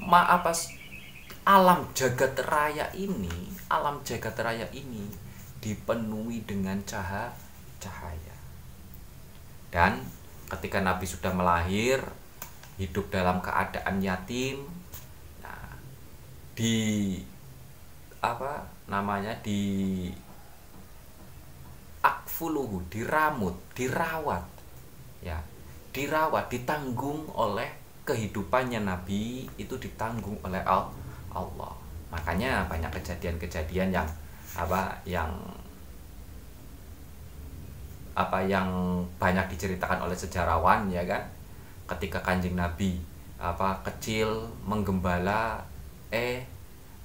maaf 0.00 0.44
alam 1.46 1.86
jagat 1.94 2.34
raya 2.46 2.90
ini 2.92 3.54
alam 3.70 4.02
jagat 4.02 4.34
raya 4.42 4.66
ini 4.74 5.06
dipenuhi 5.62 6.42
dengan 6.46 6.78
cahaya 6.86 7.46
cahaya. 7.86 8.36
Dan 9.70 10.00
ketika 10.48 10.80
Nabi 10.80 11.04
sudah 11.04 11.32
melahir 11.34 12.00
hidup 12.76 13.08
dalam 13.08 13.40
keadaan 13.40 14.00
yatim 14.04 14.68
nah, 15.40 15.74
di 16.52 17.18
apa 18.20 18.68
namanya 18.90 19.32
di 19.40 20.06
akfuluhu 22.04 22.84
diramut 22.92 23.56
dirawat 23.72 24.44
ya 25.24 25.40
dirawat 25.90 26.52
ditanggung 26.52 27.26
oleh 27.32 27.85
kehidupannya 28.06 28.86
Nabi 28.86 29.50
itu 29.58 29.74
ditanggung 29.82 30.38
oleh 30.46 30.62
Allah. 30.62 31.74
Makanya 32.14 32.70
banyak 32.70 32.88
kejadian-kejadian 33.02 33.90
yang 33.90 34.08
apa 34.54 34.94
yang 35.02 35.28
apa 38.16 38.40
yang 38.40 38.70
banyak 39.20 39.44
diceritakan 39.52 40.00
oleh 40.00 40.16
sejarawan 40.16 40.88
ya 40.88 41.04
kan? 41.04 41.20
Ketika 41.90 42.22
kanjeng 42.24 42.56
nabi 42.56 43.02
apa 43.36 43.76
kecil 43.84 44.48
menggembala 44.64 45.60
eh 46.08 46.46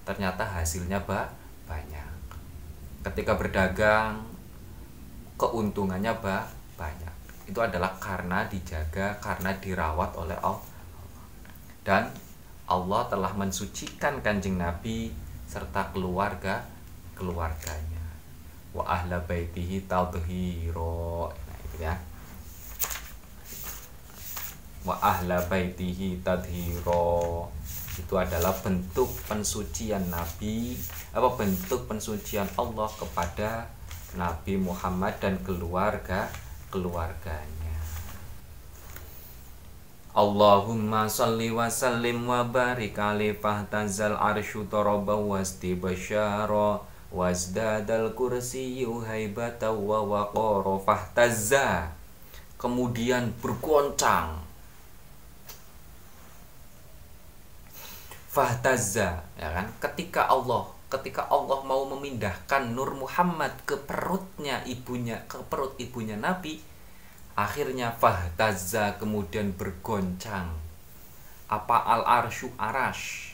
ternyata 0.08 0.48
hasilnya 0.48 1.02
ba 1.04 1.28
banyak. 1.68 2.08
Ketika 3.04 3.36
berdagang 3.36 4.22
keuntungannya 5.36 6.14
ba 6.24 6.48
banyak. 6.80 7.12
Itu 7.50 7.60
adalah 7.60 7.92
karena 8.00 8.48
dijaga 8.48 9.20
karena 9.20 9.52
dirawat 9.60 10.16
oleh 10.16 10.38
Allah 10.40 10.71
dan 11.82 12.14
Allah 12.70 13.04
telah 13.10 13.34
mensucikan 13.36 14.22
kanjeng 14.24 14.56
nabi 14.56 15.12
serta 15.50 15.92
keluarga 15.92 16.64
keluarganya. 17.18 18.06
Wa 18.72 18.88
ahla 18.88 19.20
baitihi 19.28 19.84
tadhiro 19.84 21.28
nah 21.28 21.58
itu 21.60 21.78
ya. 21.84 21.96
Wa 24.88 24.96
ahla 24.98 25.44
baitihi 25.46 26.24
tadhiro 26.24 27.52
itu 28.00 28.16
adalah 28.16 28.56
bentuk 28.64 29.12
pensucian 29.28 30.08
Nabi 30.08 30.80
apa 31.12 31.28
bentuk 31.36 31.92
pensucian 31.92 32.48
Allah 32.56 32.88
kepada 32.96 33.68
Nabi 34.16 34.56
Muhammad 34.56 35.20
dan 35.20 35.36
keluarga 35.44 36.32
keluarganya 36.72 37.61
Allahumma 40.12 41.08
salli 41.08 41.48
wa 41.56 41.72
sallim 41.72 42.28
wa 42.28 42.44
barik 42.44 43.00
alaihi 43.00 43.32
fahtazal 43.32 44.20
arsyu 44.20 44.68
taraba 44.68 45.16
wastibasyara 45.16 46.84
wazdadal 47.16 48.12
kursiyyu 48.12 49.08
haibata 49.08 49.72
wa 49.72 50.04
waqara 50.04 50.76
fahtazza. 50.84 51.96
Kemudian 52.60 53.32
bergoncang. 53.40 54.44
Fahtazza 58.28 59.24
ya 59.40 59.48
kan? 59.48 59.68
Ketika 59.80 60.28
Allah 60.28 60.68
ketika 60.92 61.24
Allah 61.32 61.64
mau 61.64 61.88
memindahkan 61.88 62.76
Nur 62.76 62.92
Muhammad 63.00 63.56
ke 63.64 63.80
perutnya 63.80 64.60
ibunya 64.68 65.24
ke 65.32 65.40
perut 65.48 65.80
ibunya 65.80 66.20
Nabi 66.20 66.60
akhirnya 67.42 67.90
fahtazza 67.98 69.02
kemudian 69.02 69.58
bergoncang. 69.58 70.54
Apa 71.50 71.84
al 71.84 72.06
arsyu 72.06 72.54
arash 72.56 73.32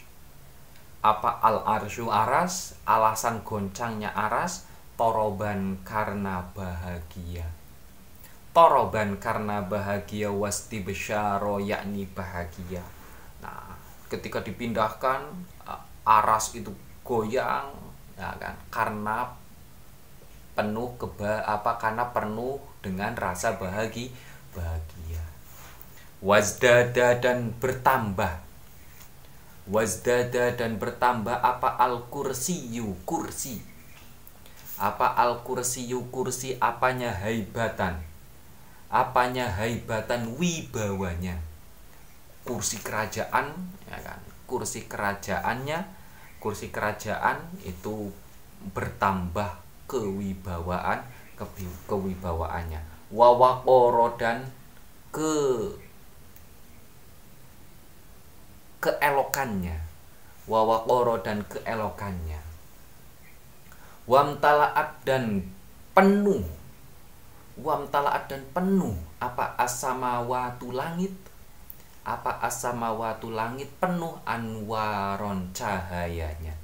apa 1.08 1.40
al 1.40 1.64
arsyu 1.64 2.10
aras? 2.12 2.76
Alasan 2.84 3.46
goncangnya 3.46 4.12
aras 4.12 4.68
toroban 4.98 5.80
karena 5.86 6.44
bahagia. 6.52 7.46
Toroban 8.52 9.22
karena 9.22 9.62
bahagia 9.62 10.34
wasti 10.34 10.82
besyaro 10.82 11.62
yakni 11.62 12.10
bahagia. 12.10 12.82
Nah 13.40 13.78
ketika 14.10 14.42
dipindahkan 14.42 15.22
aras 16.04 16.58
itu 16.58 16.74
goyang 17.06 17.70
ya 18.18 18.34
kan? 18.42 18.58
Karena 18.74 19.30
penuh 20.58 20.98
keba 20.98 21.46
apa? 21.46 21.78
Karena 21.78 22.10
penuh 22.10 22.58
dengan 22.88 23.12
rasa 23.20 23.60
bahagia 23.60 24.08
bahagia. 24.56 25.24
Wazdada 26.24 27.20
dan 27.20 27.52
bertambah. 27.60 28.40
Wazdada 29.68 30.56
dan 30.56 30.80
bertambah 30.80 31.36
apa 31.36 31.76
al 31.76 32.08
kursiyu 32.08 32.96
kursi. 33.04 33.60
Apa 34.80 35.12
al 35.20 35.44
kursiyu 35.44 36.08
kursi 36.08 36.56
apanya 36.64 37.12
haibatan? 37.12 38.00
Apanya 38.88 39.52
haibatan 39.52 40.40
wibawanya? 40.40 41.44
Kursi 42.48 42.80
kerajaan 42.80 43.52
ya 43.92 44.00
kan? 44.00 44.24
Kursi 44.48 44.88
kerajaannya 44.88 45.84
kursi 46.40 46.72
kerajaan 46.72 47.44
itu 47.68 48.14
bertambah 48.72 49.60
kewibawaan 49.90 51.02
kewibawaannya. 51.86 52.82
Wawakoro 53.14 54.18
dan 54.18 54.50
ke 55.14 55.34
keelokannya. 58.82 59.78
Wawakoro 60.48 61.22
dan 61.22 61.44
keelokannya. 61.46 62.42
Wamtalaat 64.08 65.04
dan 65.04 65.44
penuh. 65.92 66.44
Wamtalaat 67.60 68.32
dan 68.32 68.44
penuh. 68.56 68.96
Apa 69.20 69.56
asamawatu 69.60 70.72
langit? 70.72 71.12
Apa 72.08 72.40
asamawatu 72.40 73.36
langit 73.36 73.68
penuh 73.84 74.16
anwaron 74.24 75.52
cahayanya? 75.52 76.56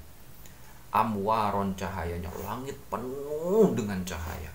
Amwaron 0.95 1.75
cahayanya. 1.75 2.31
Langit 2.47 2.79
penuh 2.87 3.75
dengan 3.75 3.99
cahaya 4.07 4.52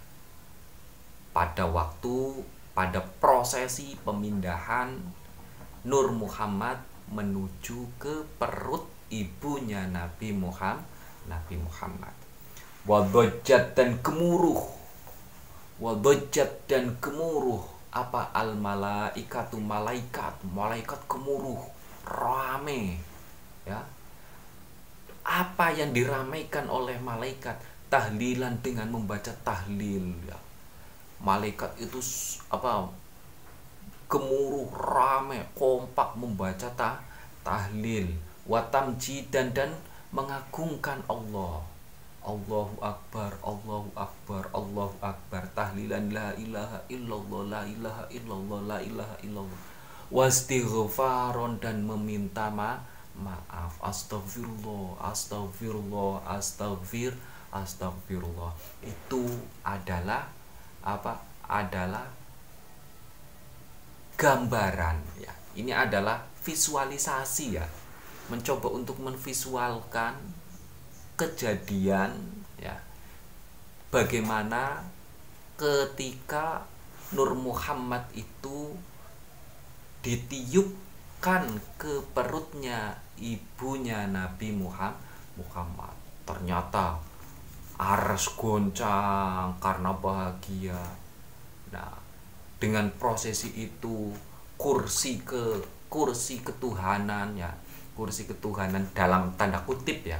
pada 1.38 1.70
waktu 1.70 2.42
pada 2.74 2.98
prosesi 3.22 3.94
pemindahan 4.02 4.90
Nur 5.86 6.10
Muhammad 6.10 6.82
menuju 7.14 7.94
ke 7.94 8.26
perut 8.42 8.82
ibunya 9.14 9.86
Nabi 9.86 10.34
Muhammad 10.34 10.82
Nabi 11.30 11.60
Muhammad. 11.62 12.10
Wadojat 12.88 13.78
dan 13.78 14.02
gemuruh. 14.02 14.66
Wadojat 15.78 16.66
dan 16.66 16.98
gemuruh. 16.98 17.62
Apa 17.94 18.34
al 18.34 18.58
malaikatu 18.58 19.62
malaikat? 19.62 20.42
Malaikat 20.50 20.98
kemuruh 21.06 21.62
rame 22.02 22.98
ya. 23.62 23.78
Apa 25.22 25.70
yang 25.70 25.94
diramaikan 25.94 26.66
oleh 26.66 26.98
malaikat? 26.98 27.60
Tahlilan 27.92 28.58
dengan 28.64 28.88
membaca 28.90 29.32
tahlil 29.46 30.12
ya 30.26 30.47
malaikat 31.18 31.74
itu 31.82 31.98
apa 32.48 32.88
gemuruh 34.08 34.72
rame 34.72 35.44
kompak 35.52 36.16
membaca 36.16 36.70
tah, 36.72 36.96
tahlil 37.44 38.08
watamjidan 38.48 39.52
dan 39.52 39.70
mengagungkan 40.10 41.04
Allah. 41.04 41.60
Allahu 42.24 42.76
Akbar, 42.84 43.32
Allahu 43.40 43.88
Akbar, 43.96 44.44
Allahu 44.52 44.96
Akbar. 45.00 45.48
Tahlilan 45.56 46.12
la 46.12 46.36
ilaha 46.36 46.80
illallah, 46.92 47.42
la 47.46 47.62
ilaha 47.64 48.04
illallah, 48.12 48.60
la 48.68 48.78
ilaha 48.84 49.16
illallah. 49.24 49.60
Wastighfaron 50.12 51.60
dan 51.60 51.84
meminta 51.84 52.48
ma 52.52 52.80
maaf. 53.16 53.80
Astagfirullah, 53.80 55.00
astagfirullah, 55.08 56.24
astagfir, 56.28 57.16
astagfirullah 57.52 58.52
itu 58.84 59.24
adalah 59.64 60.28
apa? 60.96 61.12
adalah 61.48 62.04
gambaran 64.20 65.00
ya. 65.16 65.32
Ini 65.56 65.72
adalah 65.72 66.20
visualisasi 66.44 67.56
ya. 67.56 67.64
Mencoba 68.28 68.68
untuk 68.68 69.00
menvisualkan 69.00 70.12
kejadian 71.18 72.14
ya 72.60 72.78
bagaimana 73.90 74.86
ketika 75.58 76.62
Nur 77.10 77.34
Muhammad 77.34 78.06
itu 78.14 78.76
ditiupkan 80.04 81.58
ke 81.74 82.04
perutnya 82.14 82.94
ibunya 83.18 84.06
Nabi 84.06 84.54
Muhammad 84.54 84.94
Muhammad 85.34 85.94
ternyata 86.22 86.98
aras 87.78 88.34
goncang 88.34 89.54
karena 89.62 89.94
bahagia. 89.94 90.82
Nah 91.70 91.94
dengan 92.58 92.90
prosesi 92.98 93.54
itu 93.54 94.10
kursi 94.58 95.22
ke 95.22 95.62
kursi 95.86 96.42
ketuhanan 96.42 97.38
ya 97.38 97.54
kursi 97.94 98.26
ketuhanan 98.26 98.82
dalam 98.94 99.30
tanda 99.38 99.62
kutip 99.62 100.02
ya. 100.02 100.18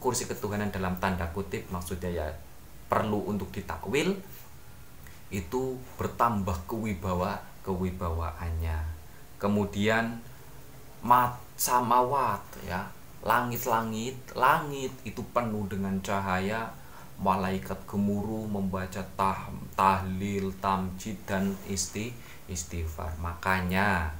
Kursi 0.00 0.24
ketuhanan 0.24 0.72
dalam 0.72 0.96
tanda 1.02 1.28
kutip 1.34 1.66
maksudnya 1.68 2.08
ya 2.08 2.26
perlu 2.88 3.26
untuk 3.26 3.52
ditakwil 3.52 4.16
itu 5.30 5.78
bertambah 5.98 6.66
kewibawa 6.66 7.38
kewibawaannya. 7.62 8.78
Kemudian 9.38 10.18
mat 11.02 11.38
samawat 11.54 12.40
ya 12.66 12.88
langit-langit 13.20 14.16
langit 14.32 14.90
itu 15.04 15.20
penuh 15.36 15.68
dengan 15.68 16.00
cahaya 16.00 16.72
malaikat 17.20 17.76
gemuruh 17.84 18.48
membaca 18.48 19.04
tah, 19.14 19.52
tahlil 19.76 20.48
tamjid 20.58 21.20
dan 21.28 21.52
isti 21.68 22.16
istighfar. 22.48 23.12
Makanya 23.20 24.10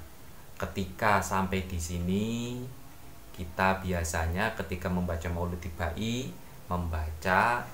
ketika 0.60 1.24
sampai 1.24 1.64
di 1.64 1.80
sini 1.80 2.28
kita 3.32 3.80
biasanya 3.80 4.52
ketika 4.52 4.92
membaca 4.92 5.24
maulid 5.32 5.56
tibai 5.64 6.28
membaca 6.68 7.64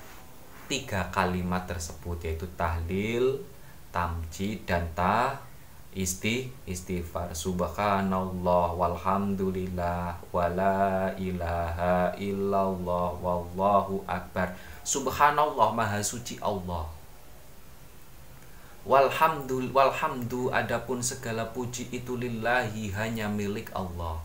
tiga 0.71 1.11
kalimat 1.11 1.67
tersebut 1.67 2.23
yaitu 2.23 2.47
tahlil, 2.55 3.43
tamjid 3.91 4.63
dan 4.63 4.87
tah 4.95 5.43
isti 5.97 6.49
istighfar. 6.69 7.33
Subhanallah 7.33 8.73
walhamdulillah 8.73 10.17
wala 10.29 11.11
ilaha 11.17 12.13
illallah 12.21 13.09
wallahu 13.17 14.01
akbar 14.09 14.53
subhanallah 14.87 15.75
maha 15.75 15.99
suci 15.99 16.39
Allah. 16.39 16.87
Walhamdul 18.87 19.75
walhamdu 19.75 20.47
adapun 20.47 21.03
segala 21.03 21.51
puji 21.51 21.91
itu 21.91 22.15
lillahi 22.15 22.95
hanya 22.95 23.27
milik 23.27 23.67
Allah. 23.75 24.23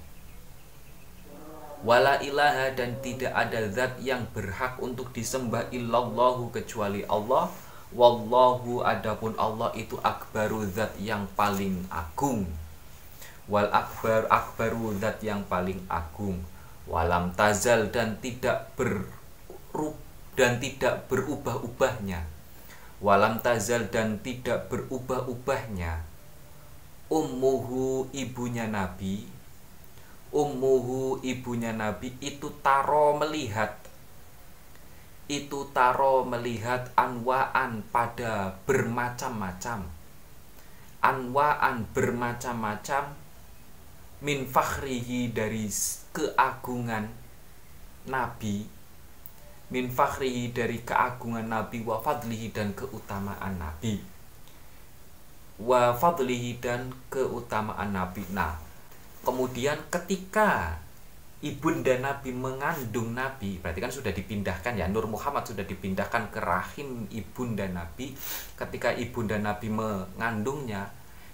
Wala 1.83 2.23
ilaha 2.23 2.71
dan 2.79 2.95
tidak 3.03 3.35
ada 3.35 3.67
zat 3.67 3.99
yang 3.99 4.23
berhak 4.31 4.79
untuk 4.79 5.11
disembah 5.11 5.67
illallahu 5.75 6.55
kecuali 6.55 7.03
Allah. 7.11 7.51
Wallahu 7.91 8.87
adapun 8.87 9.35
Allah 9.35 9.75
itu 9.75 9.99
akbaru 9.99 10.63
zat 10.71 10.95
yang 11.03 11.27
paling 11.35 11.83
agung. 11.91 12.47
Wal 13.51 13.67
akbar 13.75 14.31
akbaru 14.31 14.95
zat 15.03 15.19
yang 15.27 15.43
paling 15.51 15.83
agung. 15.91 16.39
Walam 16.87 17.35
tazal 17.35 17.91
dan 17.91 18.15
tidak 18.23 18.71
ber 18.79 19.11
dan 20.33 20.57
tidak 20.61 21.09
berubah-ubahnya. 21.13 22.25
Walam 23.03 23.43
tazal 23.43 23.91
dan 23.91 24.23
tidak 24.23 24.71
berubah-ubahnya. 24.73 26.07
Ummuhu 27.13 28.09
ibunya 28.15 28.71
nabi. 28.71 29.29
Ummuhu 30.33 31.21
ibunya 31.21 31.77
nabi 31.77 32.17
itu 32.25 32.49
taro 32.65 33.19
melihat. 33.21 33.77
Itu 35.29 35.69
taro 35.77 36.25
melihat 36.25 36.89
anwaan 36.97 37.85
pada 37.93 38.57
bermacam-macam. 38.65 39.85
Anwaan 41.03 41.85
bermacam-macam 41.93 43.19
min 44.23 44.47
fakhrihi 44.47 45.35
dari 45.35 45.67
keagungan 46.15 47.11
nabi 48.07 48.82
min 49.73 49.89
fakhrihi 49.89 50.53
dari 50.53 50.85
keagungan 50.85 51.49
nabi 51.49 51.81
wa 51.81 51.97
fadlihi 52.05 52.53
dan 52.53 52.77
keutamaan 52.77 53.57
nabi. 53.57 54.05
Wa 55.57 55.97
fadlihi 55.97 56.61
dan 56.61 56.93
keutamaan 57.09 57.97
nabi. 57.97 58.21
Nah 58.37 58.61
kemudian 59.25 59.81
ketika 59.89 60.77
ibunda 61.41 61.97
nabi 61.97 62.37
mengandung 62.37 63.17
nabi 63.17 63.57
berarti 63.59 63.81
kan 63.81 63.91
sudah 63.91 64.13
dipindahkan 64.13 64.77
ya 64.77 64.87
Nur 64.93 65.09
Muhammad 65.09 65.49
sudah 65.49 65.65
dipindahkan 65.65 66.29
ke 66.29 66.45
rahim 66.45 67.09
ibunda 67.09 67.65
nabi. 67.73 68.13
Ketika 68.61 68.93
ibunda 68.93 69.41
nabi 69.41 69.73
mengandungnya 69.73 70.93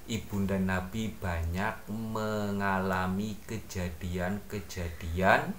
ibunda 0.09 0.57
Nabi 0.57 1.13
banyak 1.21 1.93
mengalami 1.93 3.37
kejadian-kejadian 3.45 5.53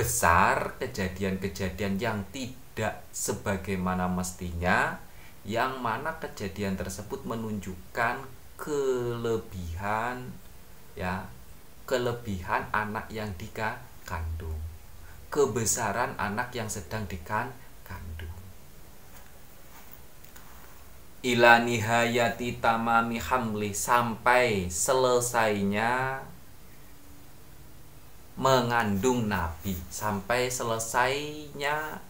besar, 0.00 0.80
kejadian-kejadian 0.80 2.00
yang 2.00 2.24
tidak 2.32 3.04
sebagaimana 3.12 4.08
mestinya, 4.08 4.96
yang 5.44 5.76
mana 5.84 6.16
kejadian 6.16 6.72
tersebut 6.80 7.28
menunjukkan 7.28 8.24
kelebihan 8.56 10.32
ya, 10.96 11.28
kelebihan 11.84 12.64
anak 12.72 13.12
yang 13.12 13.28
dikandung, 13.36 14.56
kebesaran 15.28 16.16
anak 16.16 16.48
yang 16.56 16.72
sedang 16.72 17.04
dikandung. 17.04 17.60
Ila 21.20 21.60
nihayati 21.60 22.56
tamami 22.56 23.20
hamli 23.20 23.76
sampai 23.76 24.72
selesainya 24.72 26.24
mengandung 28.40 29.28
nabi. 29.28 29.76
Sampai 29.92 30.48
selesainya 30.48 32.00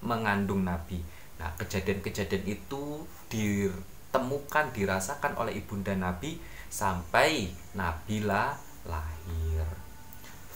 mengandung 0.00 0.64
nabi. 0.64 1.04
Nah 1.36 1.52
kejadian-kejadian 1.60 2.48
itu 2.48 3.04
ditemukan 3.28 4.72
dirasakan 4.72 5.36
oleh 5.36 5.60
ibunda 5.60 5.92
nabi 5.92 6.40
sampai 6.72 7.52
nabila 7.76 8.56
lahir. 8.88 9.68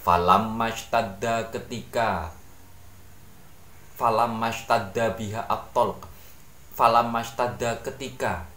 Falam 0.00 0.56
mashtadda 0.56 1.52
ketika 1.52 2.32
falam 4.00 4.40
mashtadda 4.40 5.12
biha 5.12 5.44
at 5.44 5.76
falam 6.72 7.12
mastada 7.12 7.76
ketika 7.84 8.48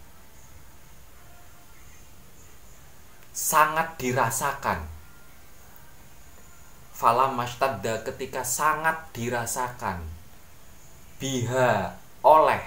sangat 3.35 3.99
dirasakan 3.99 4.92
falam 7.03 7.35
mastada 7.35 7.99
ketika 8.07 8.47
sangat 8.47 9.11
dirasakan. 9.11 9.99
Biha 11.19 11.99
oleh. 12.23 12.63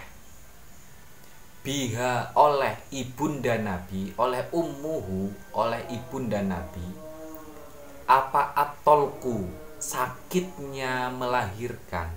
Biha 1.64 2.36
oleh 2.36 2.76
ibunda 2.92 3.56
nabi 3.56 4.12
oleh 4.20 4.44
ummuhu 4.52 5.32
oleh 5.56 5.80
ibunda 5.88 6.44
nabi. 6.44 6.84
Apa 8.04 8.52
atolku 8.52 9.48
sakitnya 9.80 11.08
melahirkan? 11.16 12.12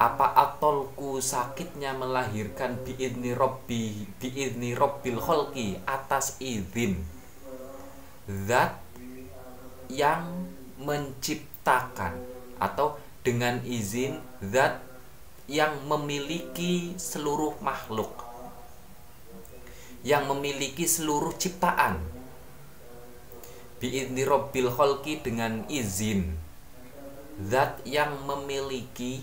Apa 0.00 0.32
atolku 0.32 1.20
sakitnya 1.20 1.92
melahirkan 1.92 2.80
biidni 2.88 3.36
robbi 3.36 4.08
biidni 4.16 4.72
robbil 4.72 5.20
kholki 5.20 5.76
atas 5.84 6.40
izin? 6.40 7.04
Zat 8.48 8.85
yang 9.90 10.46
menciptakan 10.80 12.16
atau 12.60 12.96
dengan 13.22 13.58
izin 13.66 14.18
zat 14.40 14.78
yang 15.46 15.74
memiliki 15.86 16.94
seluruh 16.98 17.58
makhluk 17.62 18.26
yang 20.06 20.30
memiliki 20.30 20.86
seluruh 20.86 21.34
ciptaan. 21.34 21.98
Biidni 23.82 24.22
robbil 24.22 24.70
kholki 24.70 25.20
dengan 25.20 25.66
izin 25.66 26.38
zat 27.42 27.82
yang 27.84 28.16
memiliki 28.24 29.20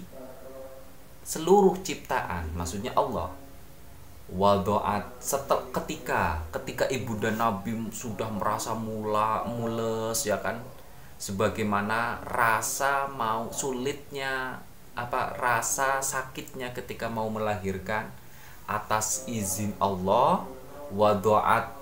seluruh 1.25 1.81
ciptaan 1.81 2.53
maksudnya 2.53 2.93
Allah 2.93 3.33
wadoat. 4.31 5.19
Setel 5.19 5.67
ketika 5.75 6.39
ketika 6.55 6.87
ibunda 6.87 7.33
Nabi 7.33 7.75
sudah 7.91 8.31
merasa 8.31 8.71
mula 8.77 9.43
mules 9.47 10.23
ya 10.23 10.39
kan? 10.39 10.63
Sebagaimana 11.19 12.19
rasa 12.23 13.07
mau 13.11 13.51
sulitnya 13.51 14.59
apa 14.93 15.33
rasa 15.39 16.03
sakitnya 16.03 16.69
ketika 16.75 17.09
mau 17.09 17.25
melahirkan 17.31 18.11
atas 18.69 19.25
izin 19.25 19.73
Allah 19.81 20.45
wadoat 20.93 21.73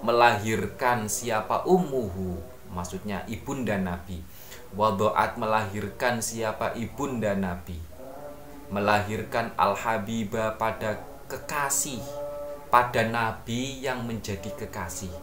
melahirkan 0.00 1.06
siapa 1.06 1.62
umuhu 1.68 2.40
maksudnya 2.72 3.26
ibunda 3.28 3.76
Nabi. 3.76 4.22
Wadoat 4.70 5.34
melahirkan 5.34 6.22
siapa 6.22 6.78
ibunda 6.78 7.34
Nabi? 7.34 7.74
Melahirkan 8.70 9.50
Al-Habibah 9.58 10.54
pada 10.54 11.09
kekasih 11.30 12.02
pada 12.74 13.06
nabi 13.06 13.78
yang 13.86 14.02
menjadi 14.02 14.50
kekasih. 14.58 15.14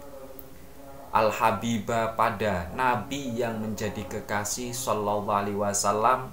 Al-Habibah 1.12 2.16
pada 2.16 2.72
nabi 2.72 3.36
yang 3.36 3.60
menjadi 3.60 4.08
kekasih 4.08 4.72
sallallahu 4.72 5.36
alaihi 5.36 5.60
wasallam 5.60 6.32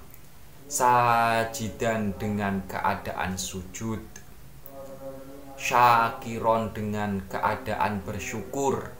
sajidan 0.71 2.15
dengan 2.15 2.63
keadaan 2.71 3.35
sujud 3.35 3.99
syakiron 5.55 6.75
dengan 6.75 7.23
keadaan 7.31 8.03
bersyukur 8.03 8.91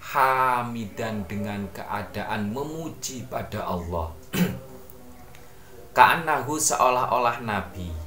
hamidan 0.00 1.26
dengan 1.26 1.66
keadaan 1.74 2.54
memuji 2.54 3.26
pada 3.26 3.66
Allah. 3.66 4.14
Ka'annahu 5.96 6.54
seolah-olah 6.54 7.42
nabi 7.42 7.99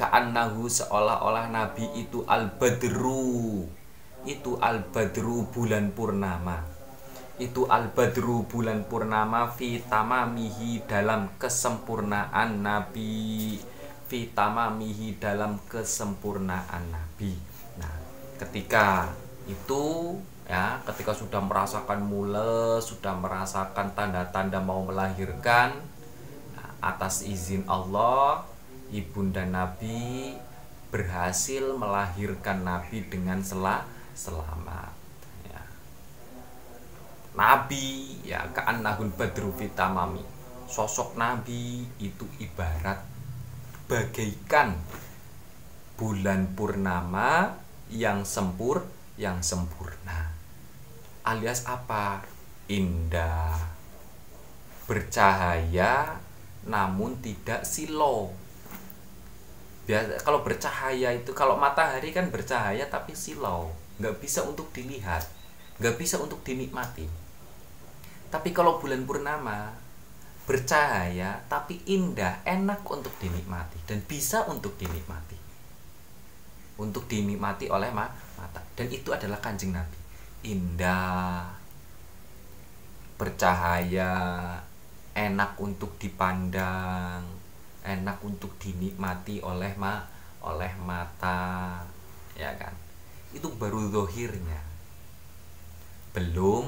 Ka'annahu 0.00 0.64
seolah-olah 0.64 1.52
nabi 1.52 1.84
itu 1.92 2.24
al-badru. 2.24 3.68
Itu 4.24 4.56
al-badru 4.56 5.44
bulan 5.52 5.92
purnama. 5.92 6.64
Itu 7.36 7.68
al-badru 7.68 8.48
bulan 8.48 8.88
purnama 8.88 9.52
Fi 9.52 9.84
tamamihi 9.84 10.88
dalam 10.88 11.28
kesempurnaan 11.36 12.64
nabi. 12.64 13.60
Fi 14.08 14.32
tamamihi 14.32 15.20
dalam 15.20 15.60
kesempurnaan 15.68 16.88
nabi. 16.88 17.36
Nah 17.76 17.96
ketika 18.40 19.12
itu 19.44 20.16
ya 20.48 20.80
ketika 20.88 21.12
sudah 21.12 21.44
merasakan 21.44 22.00
mules 22.08 22.88
sudah 22.88 23.12
merasakan 23.20 23.92
tanda-tanda 23.92 24.64
mau 24.64 24.80
melahirkan 24.80 25.76
atas 26.80 27.20
izin 27.22 27.68
Allah 27.68 28.49
ibunda 28.90 29.46
Nabi 29.46 30.34
berhasil 30.90 31.62
melahirkan 31.78 32.66
Nabi 32.66 33.06
dengan 33.06 33.38
sel 33.42 33.62
selamat. 34.14 34.92
Ya. 35.46 35.62
Nabi 37.38 38.18
ya 38.26 38.50
ka'annahul 38.50 39.14
badru 39.14 39.54
fitamami 39.54 40.22
sosok 40.70 41.18
Nabi 41.18 41.82
itu 41.98 42.26
ibarat 42.38 43.02
bagaikan 43.90 44.78
bulan 45.98 46.54
purnama 46.54 47.58
yang 47.90 48.22
sempur 48.22 48.86
yang 49.18 49.42
sempurna. 49.42 50.30
Alias 51.26 51.66
apa? 51.66 52.22
Indah 52.70 53.58
bercahaya 54.86 56.18
namun 56.66 57.18
tidak 57.18 57.66
silau 57.66 58.30
biasa 59.90 60.22
kalau 60.22 60.46
bercahaya 60.46 61.10
itu 61.10 61.34
kalau 61.34 61.58
matahari 61.58 62.14
kan 62.14 62.30
bercahaya 62.30 62.86
tapi 62.86 63.10
silau. 63.18 63.74
Nggak 63.98 64.22
bisa 64.22 64.46
untuk 64.46 64.70
dilihat. 64.70 65.26
Nggak 65.82 65.98
bisa 65.98 66.22
untuk 66.22 66.46
dinikmati. 66.46 67.10
Tapi 68.30 68.54
kalau 68.54 68.78
bulan 68.78 69.02
purnama 69.02 69.74
bercahaya 70.46 71.42
tapi 71.50 71.82
indah 71.90 72.46
enak 72.46 72.86
untuk 72.86 73.10
dinikmati 73.18 73.82
dan 73.90 73.98
bisa 74.06 74.46
untuk 74.46 74.78
dinikmati. 74.78 75.34
Untuk 76.78 77.10
dinikmati 77.10 77.66
oleh 77.66 77.90
mata. 77.90 78.62
Dan 78.78 78.86
itu 78.94 79.10
adalah 79.10 79.42
kanjeng 79.42 79.74
nabi. 79.74 79.98
Indah 80.46 81.50
bercahaya 83.18 84.14
enak 85.12 85.58
untuk 85.60 85.98
dipandang 86.00 87.39
enak 87.84 88.20
untuk 88.24 88.56
dinikmati 88.60 89.40
oleh 89.40 89.72
ma 89.76 90.04
oleh 90.44 90.72
mata 90.80 91.80
ya 92.36 92.52
kan? 92.56 92.72
Itu 93.32 93.52
baru 93.56 93.88
zohirnya 93.92 94.60
belum 96.10 96.66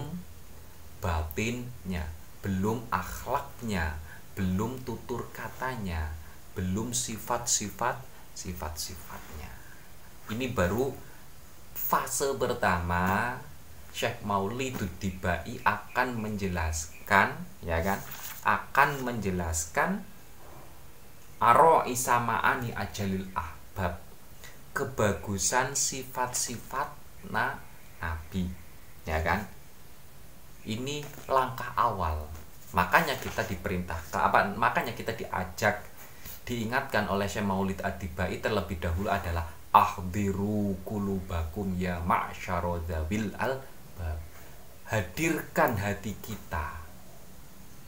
batinnya 1.03 2.07
belum 2.43 2.91
akhlaknya, 2.91 3.95
belum 4.35 4.83
tutur 4.83 5.31
katanya, 5.31 6.11
belum 6.59 6.91
sifat-sifat 6.91 8.03
sifat-sifatnya. 8.35 9.49
Ini 10.35 10.51
baru 10.51 10.91
fase 11.73 12.35
pertama 12.35 13.37
Syekh 13.95 14.27
Mauliduddin 14.27 15.23
akan 15.63 16.09
menjelaskan 16.19 17.29
ya 17.63 17.79
kan? 17.79 18.03
Akan 18.43 19.07
menjelaskan 19.07 20.03
aro 21.43 21.83
isamaani 21.83 22.71
ajalil 22.71 23.27
ahbab 23.35 23.99
kebagusan 24.71 25.75
sifat-sifat 25.75 26.87
na 27.35 27.59
nabi 27.99 28.47
ya 29.03 29.19
kan? 29.27 29.43
Ini 30.63 31.03
langkah 31.27 31.75
awal. 31.75 32.23
Makanya 32.71 33.19
kita 33.19 33.43
diperintahkan 33.43 34.23
apa 34.23 34.39
makanya 34.55 34.95
kita 34.95 35.11
diajak 35.19 35.83
diingatkan 36.47 37.11
oleh 37.11 37.27
Syekh 37.27 37.43
Maulid 37.43 37.83
Adibai 37.83 38.39
terlebih 38.39 38.79
dahulu 38.79 39.11
adalah 39.11 39.43
ahdiru 39.75 40.79
kulubakum 40.87 41.75
ya 41.75 41.99
ma'syarodawil 42.03 43.35
al 43.39 43.59
hadirkan 44.93 45.79
hati 45.79 46.13
kita 46.21 46.82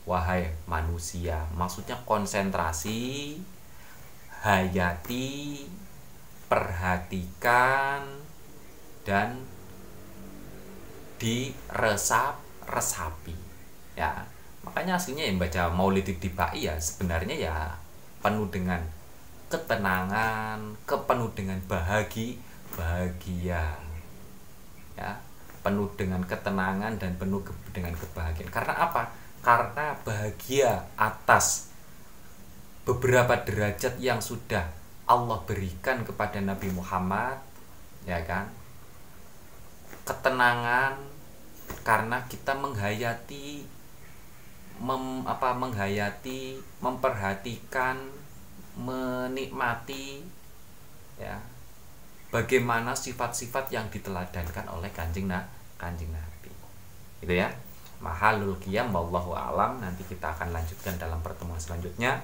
wahai 0.05 0.53
manusia 0.69 1.49
maksudnya 1.57 1.97
konsentrasi 2.05 3.35
hayati 4.45 5.65
perhatikan 6.45 8.05
dan 9.01 9.41
diresap 11.17 12.37
resapi 12.69 13.33
ya 13.97 14.25
makanya 14.61 14.97
aslinya 14.97 15.25
yang 15.25 15.41
baca 15.41 15.69
maulid 15.73 16.05
di 16.05 16.29
Bai 16.29 16.69
ya 16.69 16.77
sebenarnya 16.77 17.35
ya 17.37 17.57
penuh 18.21 18.49
dengan 18.49 18.81
ketenangan 19.49 20.57
kepenuh 20.89 21.29
dengan 21.37 21.61
bahagi 21.69 22.41
bahagia. 22.75 23.63
Ya 24.95 25.11
penuh 25.65 25.89
dengan 25.97 26.21
ketenangan 26.21 26.93
dan 27.01 27.17
penuh 27.17 27.41
dengan 27.73 27.95
kebahagiaan. 27.97 28.51
Karena 28.53 28.73
apa 28.85 29.09
karena 29.45 29.93
bahagia 30.01 30.89
atas 30.97 31.69
beberapa 32.81 33.37
derajat 33.45 34.01
yang 34.01 34.17
sudah 34.17 34.65
Allah 35.05 35.37
berikan 35.45 36.01
kepada 36.01 36.41
Nabi 36.41 36.73
Muhammad 36.73 37.37
ya 38.09 38.25
kan? 38.25 38.49
Ketenangan 40.01 40.97
karena 41.85 42.25
kita 42.25 42.57
menghayati 42.57 43.69
mem, 44.81 45.29
apa 45.29 45.53
menghayati 45.53 46.57
memperhatikan 46.81 48.01
menikmati 48.81 50.25
ya. 51.21 51.37
Bagaimana 52.33 52.97
sifat-sifat 52.97 53.69
yang 53.69 53.85
diteladankan 53.93 54.65
oleh 54.73 54.89
kanjeng 54.89 55.29
na 55.29 55.45
kanjeng 55.77 56.09
nabi. 56.09 56.49
Gitu 57.21 57.37
ya 57.37 57.53
mahalul 58.05 58.53
qiyam 58.61 58.93
wallahu 58.93 59.33
alam. 59.33 59.81
Nanti 59.81 60.05
kita 60.05 60.37
akan 60.37 60.53
lanjutkan 60.53 60.93
dalam 61.01 61.17
pertemuan 61.25 61.57
selanjutnya. 61.57 62.21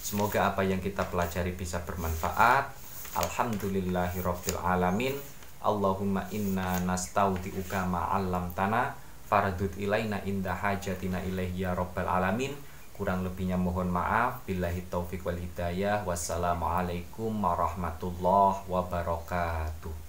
Semoga 0.00 0.48
apa 0.48 0.64
yang 0.64 0.80
kita 0.80 1.04
pelajari 1.12 1.52
bisa 1.52 1.84
bermanfaat. 1.84 2.72
Alhamdulillahirabbil 3.12 4.56
alamin. 4.64 5.12
Allahumma 5.60 6.24
inna 6.32 6.80
nastaudi'uka 6.88 7.84
ma'allam 7.84 8.48
tanah 8.56 8.96
faradud 9.28 9.74
ilaina 9.76 10.22
indah 10.24 10.56
hajatina 10.56 11.20
ilaihi 11.20 11.68
ya 11.68 11.76
rabbal 11.76 12.08
alamin. 12.08 12.56
Kurang 12.96 13.28
lebihnya 13.28 13.60
mohon 13.60 13.92
maaf. 13.92 14.40
Billahi 14.48 14.88
taufik 14.88 15.20
wal 15.28 15.36
hidayah. 15.36 16.08
Wassalamualaikum 16.08 17.36
warahmatullahi 17.36 18.64
wabarakatuh 18.64 20.07